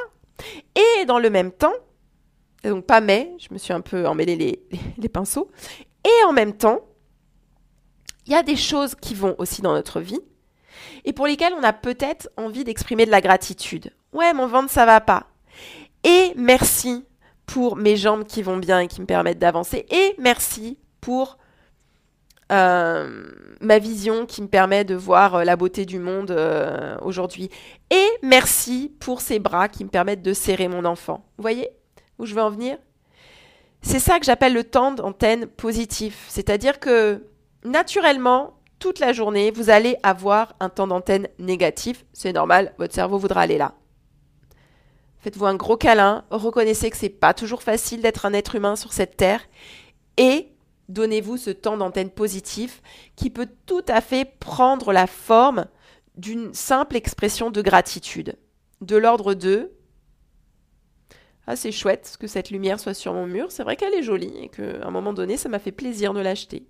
et 0.75 1.05
dans 1.05 1.19
le 1.19 1.31
même 1.31 1.53
temps, 1.53 1.73
donc 2.65 2.87
pas 2.87 3.01
mais, 3.01 3.33
je 3.39 3.49
me 3.53 3.59
suis 3.59 3.73
un 3.73 3.81
peu 3.81 4.07
emmêlé 4.07 4.61
les 4.99 5.09
pinceaux, 5.09 5.51
et 6.05 6.25
en 6.27 6.33
même 6.33 6.57
temps, 6.57 6.81
il 8.31 8.33
y 8.33 8.37
a 8.37 8.45
des 8.45 8.57
choses 8.57 8.95
qui 8.95 9.15
vont 9.15 9.35
aussi 9.39 9.61
dans 9.61 9.73
notre 9.73 9.99
vie 9.99 10.21
et 11.05 11.13
pour 11.13 11.27
lesquelles 11.27 11.53
on 11.59 11.65
a 11.65 11.73
peut-être 11.73 12.31
envie 12.37 12.63
d'exprimer 12.63 13.05
de 13.05 13.11
la 13.11 13.21
gratitude. 13.21 13.93
Ouais, 14.13 14.33
mon 14.33 14.47
ventre, 14.47 14.71
ça 14.71 14.87
va 14.87 15.01
pas. 15.01 15.27
Et 16.05 16.33
merci 16.37 17.05
pour 17.45 17.75
mes 17.75 17.97
jambes 17.97 18.23
qui 18.23 18.43
vont 18.43 18.57
bien 18.57 18.79
et 18.79 18.87
qui 18.87 19.01
me 19.01 19.07
permettent 19.07 19.41
d'avancer. 19.41 19.85
Et 19.91 20.15
merci 20.17 20.79
pour 21.01 21.39
euh, 22.53 23.27
ma 23.61 23.81
vision 23.81 24.27
qui 24.27 24.43
me 24.43 24.49
permet 24.49 24.85
de 24.85 24.95
voir 24.95 25.35
euh, 25.35 25.45
la 25.45 25.57
beauté 25.57 25.85
du 25.85 25.99
monde 25.99 26.31
euh, 26.31 26.97
aujourd'hui. 27.03 27.51
Et 27.91 28.07
merci 28.23 28.95
pour 29.01 29.23
ces 29.23 29.41
bras 29.41 29.69
qui 29.69 29.83
me 29.83 29.91
permettent 29.91 30.23
de 30.23 30.35
serrer 30.35 30.69
mon 30.69 30.85
enfant. 30.85 31.25
Vous 31.37 31.43
voyez 31.43 31.69
où 32.21 32.27
je 32.27 32.35
veux 32.37 32.43
en 32.43 32.51
venir? 32.51 32.79
C'est 33.83 33.99
ça 33.99 34.21
que 34.21 34.27
j'appelle 34.27 34.55
le 34.55 34.63
temps 34.63 34.93
d'antenne 34.93 35.47
positif. 35.47 36.27
C'est-à-dire 36.29 36.79
que 36.79 37.25
naturellement, 37.65 38.55
toute 38.79 38.99
la 38.99 39.13
journée, 39.13 39.51
vous 39.51 39.71
allez 39.71 39.97
avoir 40.03 40.55
un 40.59 40.71
temps 40.71 40.87
d'antenne 40.87 41.29
négatif. 41.39 42.05
C'est 42.13 42.33
normal, 42.33 42.75
votre 42.79 42.95
cerveau 42.95 43.19
voudra 43.19 43.43
aller 43.43 43.59
là. 43.59 43.75
Faites-vous 45.19 45.45
un 45.45 45.55
gros 45.55 45.77
câlin, 45.77 46.25
reconnaissez 46.31 46.89
que 46.89 46.97
c'est 46.97 47.11
pas 47.11 47.35
toujours 47.35 47.63
facile 47.63 48.01
d'être 48.01 48.25
un 48.25 48.33
être 48.33 48.55
humain 48.55 48.75
sur 48.75 48.95
cette 48.95 49.19
terre 49.19 49.43
et 50.17 50.49
donnez-vous 50.89 51.37
ce 51.37 51.51
temps 51.51 51.77
d'antenne 51.77 52.11
positif 52.11 52.81
qui 53.17 53.29
peut 53.29 53.49
tout 53.67 53.85
à 53.87 54.01
fait 54.01 54.25
prendre 54.25 54.95
la 54.95 55.07
forme 55.07 55.67
d'une 56.17 56.55
simple 56.55 56.97
expression 56.97 57.51
de 57.51 57.61
gratitude. 57.61 58.37
De 58.81 58.97
l'ordre 58.97 59.35
de 59.35 59.73
Ah, 61.47 61.55
c'est 61.55 61.71
chouette 61.71 62.17
que 62.19 62.27
cette 62.27 62.51
lumière 62.51 62.81
soit 62.81 62.95
sur 62.95 63.13
mon 63.13 63.27
mur, 63.27 63.53
c'est 63.53 63.63
vrai 63.63 63.77
qu'elle 63.77 63.95
est 63.95 64.03
jolie 64.03 64.33
et 64.39 64.49
qu'à 64.49 64.87
un 64.87 64.91
moment 64.91 65.13
donné, 65.13 65.37
ça 65.37 65.51
m'a 65.51 65.59
fait 65.59 65.71
plaisir 65.71 66.15
de 66.15 66.21
l'acheter. 66.21 66.67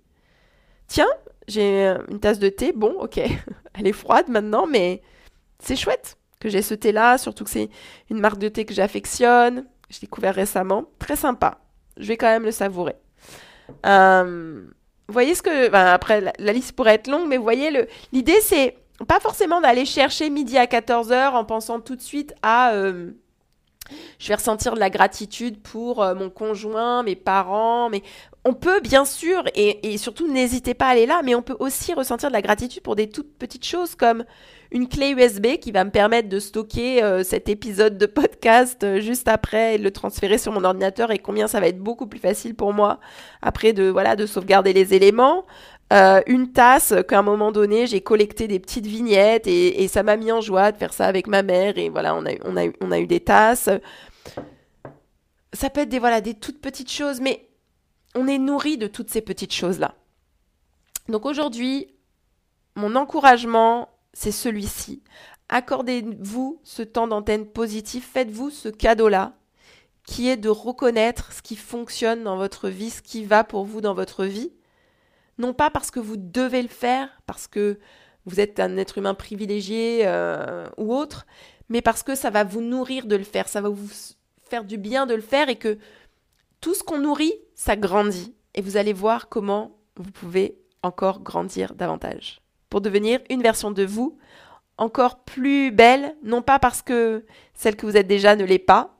Tiens, 0.87 1.07
j'ai 1.47 1.85
une 2.09 2.19
tasse 2.19 2.39
de 2.39 2.49
thé. 2.49 2.73
Bon, 2.73 2.93
ok, 2.99 3.19
elle 3.73 3.87
est 3.87 3.93
froide 3.93 4.27
maintenant, 4.29 4.67
mais 4.67 5.01
c'est 5.59 5.75
chouette 5.75 6.17
que 6.39 6.49
j'ai 6.49 6.61
ce 6.61 6.73
thé-là, 6.73 7.17
surtout 7.17 7.43
que 7.43 7.49
c'est 7.49 7.69
une 8.09 8.19
marque 8.19 8.39
de 8.39 8.49
thé 8.49 8.65
que 8.65 8.73
j'affectionne. 8.73 9.65
J'ai 9.89 9.99
découvert 10.01 10.33
récemment. 10.33 10.85
Très 10.99 11.15
sympa. 11.15 11.59
Je 11.97 12.07
vais 12.07 12.17
quand 12.17 12.27
même 12.27 12.43
le 12.43 12.51
savourer. 12.51 12.95
Euh, 13.85 14.65
vous 15.07 15.13
voyez 15.13 15.35
ce 15.35 15.41
que. 15.41 15.73
après, 15.73 16.21
la, 16.37 16.53
liste 16.53 16.73
pourrait 16.73 16.95
être 16.95 17.07
longue, 17.07 17.27
mais 17.27 17.37
vous 17.37 17.43
voyez, 17.43 17.87
l'idée, 18.11 18.39
c'est 18.41 18.77
pas 19.07 19.19
forcément 19.19 19.61
d'aller 19.61 19.85
chercher 19.85 20.29
midi 20.29 20.57
à 20.57 20.65
14h 20.65 21.31
en 21.31 21.45
pensant 21.45 21.79
tout 21.79 21.95
de 21.95 22.01
suite 22.01 22.33
à. 22.41 22.73
Euh, 22.73 23.11
je 24.19 24.29
vais 24.29 24.35
ressentir 24.35 24.73
de 24.73 24.79
la 24.79 24.89
gratitude 24.89 25.61
pour 25.61 26.01
euh, 26.01 26.15
mon 26.15 26.29
conjoint, 26.29 27.03
mes 27.03 27.17
parents, 27.17 27.89
mais 27.89 28.03
on 28.43 28.53
peut 28.53 28.79
bien 28.79 29.05
sûr, 29.05 29.43
et, 29.53 29.97
surtout 29.97 30.27
n'hésitez 30.31 30.73
pas 30.73 30.87
à 30.87 30.89
aller 30.89 31.05
là, 31.05 31.21
mais 31.23 31.35
on 31.35 31.43
peut 31.43 31.55
aussi 31.59 31.93
ressentir 31.93 32.29
de 32.29 32.33
la 32.33 32.41
gratitude 32.41 32.81
pour 32.81 32.95
des 32.95 33.07
toutes 33.07 33.37
petites 33.37 33.65
choses 33.65 33.93
comme 33.93 34.23
une 34.71 34.87
clé 34.87 35.11
USB 35.11 35.57
qui 35.59 35.71
va 35.71 35.83
me 35.83 35.91
permettre 35.91 36.27
de 36.27 36.39
stocker 36.39 37.03
euh, 37.03 37.23
cet 37.23 37.49
épisode 37.49 37.97
de 37.97 38.05
podcast 38.07 38.83
euh, 38.83 38.99
juste 38.99 39.27
après 39.27 39.75
et 39.75 39.77
le 39.77 39.91
transférer 39.91 40.39
sur 40.39 40.51
mon 40.53 40.63
ordinateur 40.63 41.11
et 41.11 41.19
combien 41.19 41.47
ça 41.47 41.59
va 41.59 41.67
être 41.67 41.77
beaucoup 41.77 42.07
plus 42.07 42.19
facile 42.19 42.55
pour 42.55 42.73
moi 42.73 42.99
après 43.41 43.73
de 43.73 43.89
voilà 43.89 44.15
de 44.15 44.25
sauvegarder 44.25 44.73
les 44.73 44.93
éléments. 44.95 45.45
une 46.25 46.51
tasse 46.51 46.93
qu'à 47.07 47.19
un 47.19 47.23
moment 47.23 47.51
donné 47.51 47.85
j'ai 47.85 48.01
collecté 48.01 48.47
des 48.47 48.59
petites 48.59 48.87
vignettes 48.87 49.45
et, 49.45 49.87
ça 49.87 50.03
m'a 50.03 50.15
mis 50.15 50.31
en 50.31 50.41
joie 50.41 50.71
de 50.71 50.77
faire 50.77 50.93
ça 50.93 51.05
avec 51.05 51.27
ma 51.27 51.43
mère 51.43 51.77
et 51.77 51.89
voilà 51.89 52.15
on 52.15 52.25
a, 52.25 52.31
on 52.45 52.57
a, 52.57 52.71
on 52.79 52.91
a 52.91 52.99
eu 52.99 53.07
des 53.07 53.19
tasses 53.19 53.69
ça 55.53 55.69
peut 55.69 55.81
être 55.81 55.89
des, 55.89 55.99
voilà, 55.99 56.21
des 56.21 56.33
toutes 56.33 56.61
petites 56.61 56.91
choses, 56.91 57.19
mais 57.19 57.50
on 58.15 58.27
est 58.27 58.37
nourri 58.37 58.77
de 58.77 58.87
toutes 58.87 59.09
ces 59.09 59.21
petites 59.21 59.53
choses-là. 59.53 59.95
Donc 61.07 61.25
aujourd'hui, 61.25 61.87
mon 62.75 62.95
encouragement, 62.95 63.89
c'est 64.13 64.31
celui-ci. 64.31 65.03
Accordez-vous 65.49 66.59
ce 66.63 66.81
temps 66.81 67.07
d'antenne 67.07 67.45
positif, 67.45 68.09
faites-vous 68.11 68.49
ce 68.49 68.69
cadeau-là, 68.69 69.33
qui 70.05 70.29
est 70.29 70.37
de 70.37 70.49
reconnaître 70.49 71.33
ce 71.33 71.41
qui 71.41 71.55
fonctionne 71.55 72.23
dans 72.23 72.37
votre 72.37 72.69
vie, 72.69 72.89
ce 72.89 73.01
qui 73.01 73.25
va 73.25 73.43
pour 73.43 73.65
vous 73.65 73.81
dans 73.81 73.93
votre 73.93 74.25
vie. 74.25 74.51
Non 75.37 75.53
pas 75.53 75.69
parce 75.69 75.91
que 75.91 75.99
vous 75.99 76.17
devez 76.17 76.61
le 76.61 76.67
faire, 76.67 77.09
parce 77.25 77.47
que 77.47 77.79
vous 78.25 78.39
êtes 78.39 78.59
un 78.59 78.77
être 78.77 78.97
humain 78.97 79.13
privilégié 79.13 80.01
euh, 80.05 80.67
ou 80.77 80.93
autre, 80.93 81.25
mais 81.69 81.81
parce 81.81 82.03
que 82.03 82.15
ça 82.15 82.29
va 82.29 82.43
vous 82.43 82.61
nourrir 82.61 83.05
de 83.05 83.15
le 83.15 83.23
faire, 83.23 83.47
ça 83.47 83.61
va 83.61 83.69
vous 83.69 83.89
faire 84.49 84.63
du 84.63 84.77
bien 84.77 85.05
de 85.05 85.15
le 85.15 85.21
faire 85.21 85.49
et 85.49 85.55
que 85.55 85.77
tout 86.59 86.75
ce 86.75 86.83
qu'on 86.83 86.99
nourrit, 86.99 87.33
ça 87.61 87.75
grandit. 87.75 88.33
Et 88.55 88.61
vous 88.61 88.75
allez 88.75 88.91
voir 88.91 89.29
comment 89.29 89.77
vous 89.95 90.09
pouvez 90.09 90.57
encore 90.81 91.21
grandir 91.21 91.75
davantage. 91.75 92.41
Pour 92.71 92.81
devenir 92.81 93.19
une 93.29 93.43
version 93.43 93.69
de 93.69 93.85
vous 93.85 94.17
encore 94.79 95.23
plus 95.23 95.69
belle, 95.69 96.15
non 96.23 96.41
pas 96.41 96.57
parce 96.57 96.81
que 96.81 97.23
celle 97.53 97.75
que 97.75 97.85
vous 97.85 97.97
êtes 97.97 98.07
déjà 98.07 98.35
ne 98.35 98.45
l'est 98.45 98.57
pas, 98.57 98.97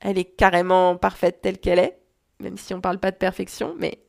elle 0.00 0.18
est 0.18 0.26
carrément 0.26 0.96
parfaite 0.96 1.40
telle 1.40 1.58
qu'elle 1.58 1.78
est, 1.78 1.98
même 2.38 2.58
si 2.58 2.74
on 2.74 2.78
ne 2.78 2.82
parle 2.82 2.98
pas 2.98 3.12
de 3.12 3.16
perfection, 3.16 3.74
mais 3.78 4.02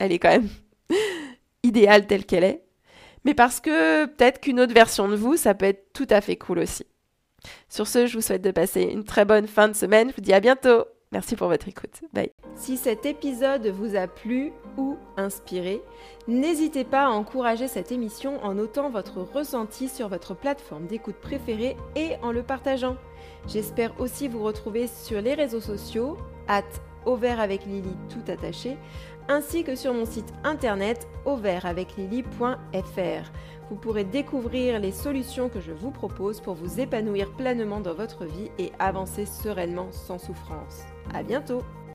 elle 0.00 0.10
est 0.10 0.18
quand 0.18 0.30
même 0.30 0.48
idéale 1.62 2.08
telle 2.08 2.26
qu'elle 2.26 2.42
est, 2.42 2.64
mais 3.24 3.34
parce 3.34 3.60
que 3.60 4.06
peut-être 4.06 4.40
qu'une 4.40 4.58
autre 4.58 4.74
version 4.74 5.06
de 5.06 5.14
vous, 5.14 5.36
ça 5.36 5.54
peut 5.54 5.66
être 5.66 5.92
tout 5.92 6.08
à 6.10 6.20
fait 6.20 6.36
cool 6.36 6.58
aussi. 6.58 6.86
Sur 7.68 7.86
ce, 7.86 8.08
je 8.08 8.16
vous 8.16 8.22
souhaite 8.22 8.42
de 8.42 8.50
passer 8.50 8.82
une 8.82 9.04
très 9.04 9.24
bonne 9.24 9.46
fin 9.46 9.68
de 9.68 9.74
semaine. 9.74 10.10
Je 10.10 10.16
vous 10.16 10.22
dis 10.22 10.32
à 10.32 10.40
bientôt. 10.40 10.86
Merci 11.14 11.36
pour 11.36 11.46
votre 11.46 11.68
écoute. 11.68 12.00
Bye. 12.12 12.32
Si 12.56 12.76
cet 12.76 13.06
épisode 13.06 13.68
vous 13.68 13.94
a 13.94 14.08
plu 14.08 14.52
ou 14.76 14.96
inspiré, 15.16 15.80
n'hésitez 16.26 16.82
pas 16.82 17.06
à 17.06 17.10
encourager 17.10 17.68
cette 17.68 17.92
émission 17.92 18.44
en 18.44 18.54
notant 18.54 18.90
votre 18.90 19.20
ressenti 19.20 19.88
sur 19.88 20.08
votre 20.08 20.34
plateforme 20.34 20.88
d'écoute 20.88 21.14
préférée 21.22 21.76
et 21.94 22.16
en 22.22 22.32
le 22.32 22.42
partageant. 22.42 22.96
J'espère 23.46 23.92
aussi 24.00 24.26
vous 24.26 24.42
retrouver 24.42 24.88
sur 24.88 25.20
les 25.20 25.34
réseaux 25.34 25.60
sociaux, 25.60 26.18
at 26.48 26.64
avec 27.06 27.66
Lily 27.66 27.94
tout 28.08 28.32
attaché, 28.32 28.78
ainsi 29.28 29.62
que 29.62 29.76
sur 29.76 29.92
mon 29.92 30.06
site 30.06 30.32
internet 30.42 31.06
auvertaveclily.fr 31.26 33.30
vous 33.70 33.76
pourrez 33.76 34.04
découvrir 34.04 34.78
les 34.78 34.92
solutions 34.92 35.48
que 35.48 35.60
je 35.60 35.72
vous 35.72 35.90
propose 35.90 36.40
pour 36.40 36.54
vous 36.54 36.80
épanouir 36.80 37.32
pleinement 37.32 37.80
dans 37.80 37.94
votre 37.94 38.24
vie 38.24 38.50
et 38.58 38.72
avancer 38.78 39.26
sereinement 39.26 39.90
sans 39.90 40.18
souffrance. 40.18 40.84
À 41.12 41.22
bientôt! 41.22 41.62